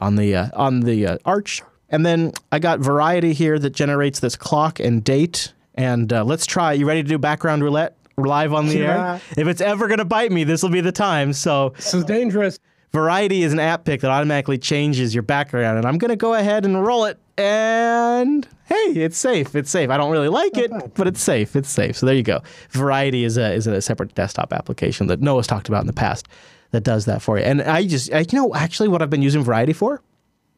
[0.00, 1.62] on the uh, on the uh, arch.
[1.90, 5.52] And then I got variety here that generates this clock and date.
[5.74, 6.72] And uh, let's try.
[6.72, 9.12] You ready to do background roulette live on the yeah.
[9.12, 9.20] air?
[9.36, 11.32] If it's ever gonna bite me, this will be the time.
[11.32, 12.58] So this is dangerous.
[12.92, 16.64] Variety is an app pick that automatically changes your background, and I'm gonna go ahead
[16.64, 17.18] and roll it.
[17.36, 19.54] And hey, it's safe.
[19.54, 19.90] It's safe.
[19.90, 21.54] I don't really like it, but it's safe.
[21.54, 21.96] It's safe.
[21.96, 22.42] So there you go.
[22.70, 26.26] Variety is a is a separate desktop application that Noah's talked about in the past
[26.70, 27.44] that does that for you.
[27.44, 30.02] And I just, I, you know, actually, what I've been using Variety for.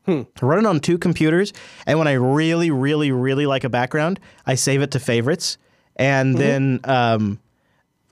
[0.07, 0.23] Hmm.
[0.41, 1.53] Run it on two computers,
[1.87, 5.59] and when I really, really, really like a background, I save it to favorites,
[5.95, 6.39] and mm-hmm.
[6.39, 7.41] then um,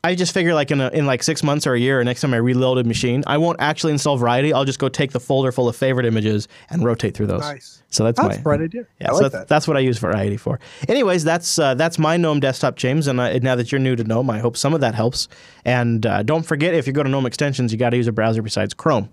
[0.08, 2.22] I just figure like in a, in like six months or a year, or next
[2.22, 4.54] time I reload a machine, I won't actually install Variety.
[4.54, 7.42] I'll just go take the folder full of favorite images and rotate through those.
[7.42, 7.82] Nice.
[7.90, 8.86] So that's, that's my bright idea.
[9.02, 10.60] Yeah, I so like that's, that's, what I use Variety for.
[10.88, 13.06] Anyways, that's uh, that's my GNOME desktop, James.
[13.06, 15.28] And uh, now that you're new to GNOME, I hope some of that helps.
[15.66, 18.12] And uh, don't forget, if you go to GNOME extensions, you got to use a
[18.12, 19.10] browser besides Chrome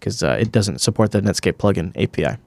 [0.00, 2.38] because uh, it doesn't support the Netscape plugin API.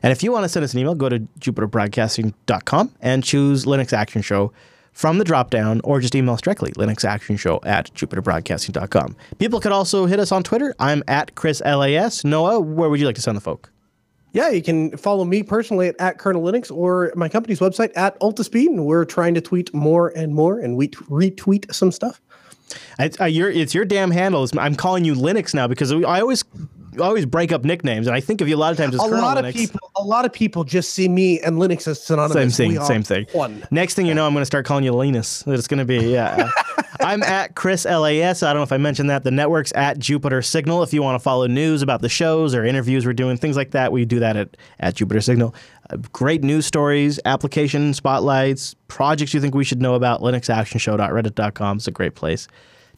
[0.00, 3.92] And if you want to send us an email, go to jupiterbroadcasting.com and choose Linux
[3.92, 4.52] Action Show
[4.96, 9.14] from the dropdown or just email us directly, linuxactionshow at jupiterbroadcasting.com.
[9.38, 10.74] People could also hit us on Twitter.
[10.78, 12.24] I'm at Chris LAS.
[12.24, 13.70] Noah, where would you like to send the folk?
[14.32, 18.18] Yeah, you can follow me personally at, at Kernel Linux or my company's website at
[18.20, 18.68] Altispeed.
[18.68, 22.22] And we're trying to tweet more and more and we retweet some stuff.
[22.98, 24.46] It's, uh, your, it's your damn handle.
[24.58, 26.44] I'm calling you Linux now because I always
[27.00, 29.04] always break up nicknames, and I think of you a lot of times as a
[29.04, 29.54] Colonel lot of Linux.
[29.54, 32.56] people, a lot of people just see me and Linux as synonymous.
[32.56, 33.26] Same thing, same thing.
[33.32, 33.66] One.
[33.70, 35.44] Next thing you know, I'm going to start calling you Linus.
[35.46, 36.50] It's going to be, yeah.
[37.00, 38.42] I'm at Chris LAS.
[38.42, 39.24] I don't know if I mentioned that.
[39.24, 40.82] The network's at Jupiter Signal.
[40.82, 43.72] If you want to follow news about the shows or interviews we're doing, things like
[43.72, 45.54] that, we do that at, at Jupiter Signal.
[45.90, 50.20] Uh, great news stories, application spotlights, projects you think we should know about.
[50.20, 52.48] LinuxActionShow.reddit.com is a great place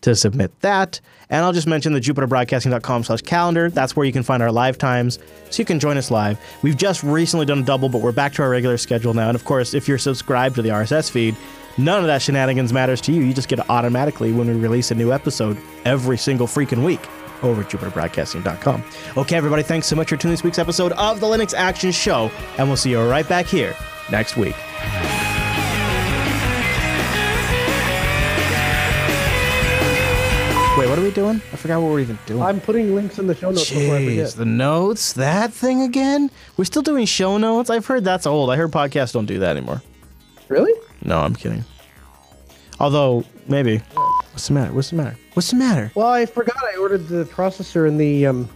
[0.02, 1.00] to submit that.
[1.30, 3.68] And I'll just mention the jupiterbroadcasting.com slash calendar.
[3.68, 5.18] That's where you can find our live times,
[5.50, 6.38] so you can join us live.
[6.62, 9.28] We've just recently done a double, but we're back to our regular schedule now.
[9.28, 11.36] And of course, if you're subscribed to the RSS feed,
[11.78, 13.22] none of that shenanigans matters to you.
[13.22, 17.00] You just get it automatically when we release a new episode every single freaking week
[17.42, 18.84] over at jupiterbroadcasting.com.
[19.16, 22.30] Okay, everybody, thanks so much for tuning this week's episode of the Linux Action Show,
[22.58, 23.74] and we'll see you right back here
[24.10, 24.56] next week.
[30.76, 31.42] Wait, what are we doing?
[31.52, 32.40] I forgot what we're even doing.
[32.40, 34.30] I'm putting links in the show notes before I Jeez, forget.
[34.34, 36.30] the notes, that thing again?
[36.56, 37.68] We're still doing show notes?
[37.68, 38.48] I've heard that's old.
[38.48, 39.82] I heard podcasts don't do that anymore.
[40.48, 40.72] Really?
[41.04, 41.64] No, I'm kidding.
[42.80, 43.78] Although, maybe.
[44.32, 44.72] What's the matter?
[44.72, 45.16] What's the matter?
[45.34, 45.90] What's the matter?
[45.94, 48.48] Well, I forgot I ordered the processor and the um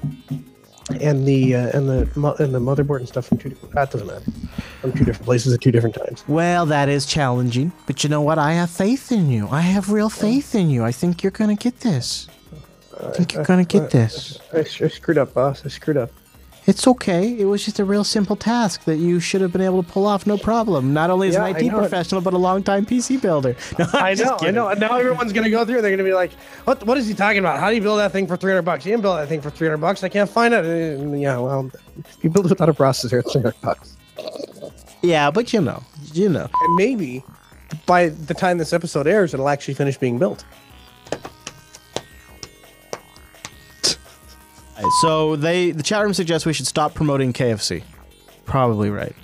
[1.01, 3.75] and the uh, and the mo- and the motherboard and stuff from two different.
[3.75, 4.25] That doesn't matter.
[4.81, 6.25] From two different places at two different times.
[6.29, 7.73] Well, that is challenging.
[7.87, 8.39] But you know what?
[8.39, 9.49] I have faith in you.
[9.51, 10.85] I have real faith in you.
[10.85, 12.29] I think you're going to get this.
[13.01, 14.39] I think you're going to get this.
[14.53, 15.65] I screwed up, boss.
[15.65, 16.11] I screwed up.
[16.67, 17.37] It's okay.
[17.39, 20.07] It was just a real simple task that you should have been able to pull
[20.07, 20.93] off, no problem.
[20.93, 23.57] Not only as Yeah, an IT professional, but a longtime PC builder.
[23.79, 24.69] No, I know, I know.
[24.69, 25.77] And now everyone's gonna go through.
[25.77, 26.33] And they're gonna be like,
[26.65, 26.87] "What?
[26.87, 27.59] What is he talking about?
[27.59, 28.87] How do you build that thing for 300 bucks?
[28.87, 30.05] You didn't build that thing for 300 bucks.
[30.05, 31.71] I can't find it." And, yeah, well,
[32.21, 33.97] you build it without a processor, it's 300 bucks.
[35.03, 35.83] Yeah, but you know,
[36.13, 36.49] you know.
[36.63, 37.25] And maybe
[37.87, 40.45] by the time this episode airs, it'll actually finish being built.
[45.01, 47.83] So they, the chat room suggests we should stop promoting KFC.
[48.47, 49.15] Probably right.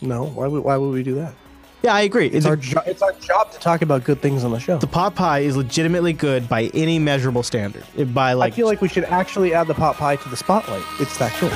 [0.00, 1.34] No, why would why would we do that?
[1.82, 2.26] Yeah, I agree.
[2.26, 4.78] It's It's our jo- it's our job to talk about good things on the show.
[4.78, 7.84] the pot pie is legitimately good by any measurable standard.
[7.96, 10.36] It- by like, I feel like we should actually add the pot pie to the
[10.36, 10.82] spotlight.
[10.98, 11.52] It's that good.